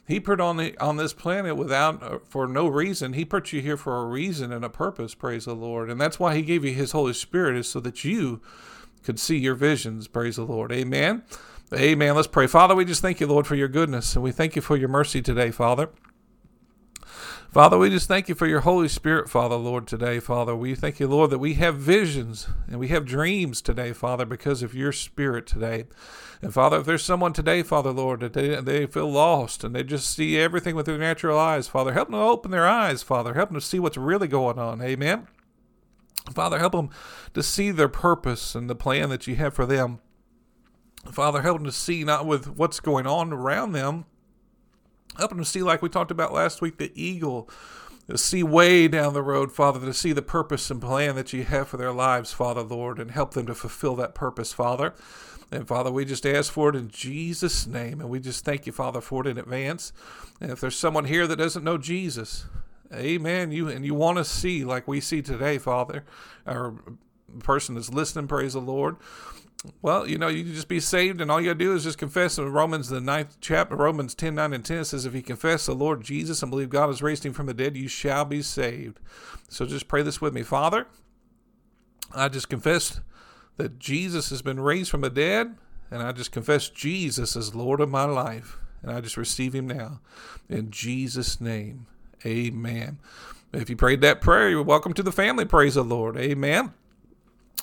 He 0.07 0.20
put 0.20 0.40
on 0.40 0.57
the, 0.57 0.77
on 0.79 0.96
this 0.96 1.12
planet 1.12 1.57
without 1.57 2.03
uh, 2.03 2.18
for 2.29 2.46
no 2.46 2.68
reason. 2.68 3.14
He 3.14 3.25
put 3.25 3.53
you 3.53 3.61
here 3.61 3.77
for 3.77 4.01
a 4.03 4.07
reason 4.07 4.53
and 4.53 4.64
a 4.64 4.70
purpose. 4.70 5.14
Praise 5.14 5.46
the 5.46 5.55
Lord. 5.55 5.90
And 5.90 6.01
that's 6.01 6.20
why 6.20 6.35
he 6.35 6.42
gave 6.42 6.64
you 6.64 6.72
his 6.72 6.92
Holy 6.92 7.12
Spirit 7.12 7.57
is 7.57 7.68
so 7.68 7.81
that 7.81 8.05
you 8.05 8.40
could 9.03 9.18
see 9.18 9.37
your 9.37 9.55
visions. 9.55 10.07
Praise 10.07 10.37
the 10.37 10.44
Lord. 10.44 10.72
Amen. 10.72 11.22
Amen. 11.74 12.14
Let's 12.14 12.29
pray. 12.29 12.46
Father, 12.46 12.76
we 12.76 12.85
just 12.85 13.02
thank 13.02 13.18
you, 13.18 13.26
Lord, 13.26 13.46
for 13.46 13.57
your 13.57 13.68
goodness. 13.68 14.14
And 14.14 14.22
we 14.22 14.31
thank 14.31 14.55
you 14.55 14.62
for 14.62 14.76
your 14.76 14.88
mercy 14.88 15.20
today, 15.20 15.50
Father. 15.50 15.88
Father, 17.50 17.79
we 17.79 17.90
just 17.90 18.07
thank 18.07 18.29
you 18.29 18.35
for 18.35 18.46
your 18.46 18.61
Holy 18.61 18.87
Spirit, 18.87 19.31
Father, 19.31 19.57
Lord, 19.57 19.87
today, 19.87 20.20
Father. 20.20 20.55
We 20.55 20.74
thank 20.74 21.00
you, 21.00 21.09
Lord, 21.09 21.31
that 21.31 21.38
we 21.38 21.55
have 21.55 21.76
visions 21.76 22.48
and 22.68 22.79
we 22.79 22.88
have 22.88 23.05
dreams 23.05 23.62
today, 23.62 23.92
Father, 23.92 24.26
because 24.26 24.62
of 24.62 24.74
your 24.74 24.92
Spirit 24.92 25.46
today. 25.46 25.87
And 26.42 26.52
Father, 26.52 26.79
if 26.79 26.87
there's 26.87 27.05
someone 27.05 27.33
today, 27.33 27.62
Father, 27.62 27.90
Lord, 27.90 28.20
that 28.20 28.35
they, 28.35 28.61
they 28.61 28.87
feel 28.87 29.11
lost 29.11 29.64
and 29.64 29.74
they 29.74 29.83
just 29.83 30.14
see 30.14 30.38
everything 30.38 30.76
with 30.76 30.87
their 30.87 30.98
natural 30.98 31.38
eyes, 31.38 31.66
Father, 31.66 31.94
help 31.94 32.09
them 32.09 32.20
to 32.20 32.24
open 32.24 32.50
their 32.50 32.68
eyes, 32.68 33.02
Father. 33.02 33.35
Help 33.35 33.48
them 33.48 33.59
to 33.59 33.66
see 33.66 33.79
what's 33.79 33.96
really 33.96 34.29
going 34.29 34.59
on. 34.59 34.83
Amen. 34.83 35.26
Father, 36.35 36.59
help 36.59 36.72
them 36.72 36.90
to 37.33 37.42
see 37.42 37.70
their 37.70 37.88
purpose 37.88 38.55
and 38.55 38.68
the 38.68 38.74
plan 38.74 39.09
that 39.09 39.26
you 39.26 39.37
have 39.37 39.55
for 39.55 39.64
them. 39.66 40.00
Father, 41.12 41.42
help 41.42 41.59
them 41.59 41.66
to 41.66 41.73
see 41.73 42.05
not 42.05 42.27
with 42.27 42.49
what's 42.49 42.81
going 42.81 43.07
on 43.07 43.33
around 43.33 43.73
them, 43.73 44.05
Help 45.19 45.31
them 45.31 45.38
to 45.38 45.45
see, 45.45 45.62
like 45.62 45.83
we 45.83 45.88
talked 45.88 46.11
about 46.11 46.33
last 46.33 46.61
week, 46.61 46.79
the 46.79 46.92
eagle, 46.95 47.49
to 48.09 48.19
see 48.19 48.42
way 48.42 48.87
down 48.87 49.14
the 49.14 49.23
road, 49.23 49.51
Father, 49.51 49.81
to 49.81 49.95
see 49.95 50.12
the 50.12 50.23
purpose 50.23 50.71
and 50.71 50.81
plan 50.81 51.14
that 51.14 51.33
you 51.33 51.45
have 51.45 51.69
for 51.69 51.77
their 51.77 51.92
lives, 51.92 52.33
Father, 52.33 52.62
Lord, 52.62 52.99
and 52.99 53.11
help 53.11 53.33
them 53.33 53.47
to 53.47 53.55
fulfill 53.55 53.97
that 53.97 54.14
purpose, 54.14 54.53
Father. 54.53 54.95
And 55.51 55.66
Father, 55.66 55.90
we 55.90 56.05
just 56.05 56.27
ask 56.27 56.53
for 56.53 56.69
it 56.69 56.77
in 56.77 56.88
Jesus' 56.88 57.66
name. 57.66 58.01
And 58.01 58.11
we 58.11 58.21
just 58.21 58.45
thank 58.45 58.66
you, 58.66 58.73
Father, 58.73 59.01
for 59.01 59.23
it 59.23 59.31
in 59.31 59.38
advance. 59.38 59.92
And 60.40 60.51
if 60.51 60.61
there's 60.61 60.79
someone 60.79 61.07
here 61.07 61.27
that 61.27 61.37
doesn't 61.37 61.64
know 61.64 61.79
Jesus, 61.79 62.47
amen, 62.92 63.53
you 63.53 63.69
and 63.69 63.85
you 63.85 63.95
want 63.95 64.19
to 64.19 64.25
see 64.25 64.64
like 64.64 64.87
we 64.87 65.01
see 65.01 65.23
today, 65.23 65.59
Father, 65.59 66.05
or 66.47 66.75
person 67.42 67.75
that's 67.75 67.92
listening, 67.92 68.29
praise 68.29 68.53
the 68.53 68.61
Lord. 68.61 68.97
Well, 69.83 70.09
you 70.09 70.19
know, 70.19 70.29
you 70.29 70.45
just 70.45 70.69
be 70.69 70.81
saved, 70.81 71.21
and 71.21 71.31
all 71.31 71.40
you 71.40 71.49
got 71.49 71.59
to 71.59 71.64
do 71.64 71.75
is 71.75 71.85
just 71.85 71.99
confess. 71.99 72.38
In 72.38 72.53
Romans, 72.53 72.88
the 72.88 73.01
ninth 73.01 73.38
chapter, 73.40 73.75
Romans 73.75 74.14
10 74.14 74.35
9 74.35 74.53
and 74.53 74.64
10 74.64 74.85
says, 74.85 75.07
If 75.07 75.14
you 75.14 75.23
confess 75.23 75.66
the 75.66 75.75
Lord 75.75 76.03
Jesus 76.03 76.42
and 76.42 76.51
believe 76.51 76.71
God 76.71 76.88
has 76.88 77.03
raised 77.03 77.25
him 77.25 77.33
from 77.33 77.47
the 77.47 77.55
dead, 77.55 77.77
you 77.77 77.88
shall 77.88 78.25
be 78.25 78.42
saved. 78.42 79.01
So 79.49 79.66
just 79.66 79.88
pray 79.88 80.03
this 80.03 80.21
with 80.21 80.35
me. 80.35 80.42
Father, 80.42 80.87
I 82.14 82.29
just 82.29 82.49
confess 82.49 83.01
that 83.57 83.79
Jesus 83.79 84.31
has 84.31 84.42
been 84.42 84.61
raised 84.61 84.90
from 84.90 85.01
the 85.01 85.11
dead, 85.11 85.57
and 85.90 86.03
I 86.03 86.12
just 86.12 86.33
confess 86.33 86.69
Jesus 86.69 87.37
as 87.37 87.55
Lord 87.55 87.81
of 87.81 87.88
my 87.88 88.05
life, 88.05 88.59
and 88.83 88.90
I 88.90 89.01
just 89.01 89.16
receive 89.16 89.55
him 89.55 89.66
now. 89.66 90.01
In 90.49 90.71
Jesus' 90.71 91.40
name, 91.40 91.87
amen. 92.25 92.99
If 93.53 93.71
you 93.71 93.77
prayed 93.77 94.03
that 94.03 94.21
prayer, 94.21 94.51
you're 94.51 94.62
welcome 94.62 94.92
to 94.95 95.03
the 95.03 95.12
family. 95.12 95.45
Praise 95.45 95.75
the 95.75 95.85
Lord. 95.85 96.16
Amen. 96.16 96.75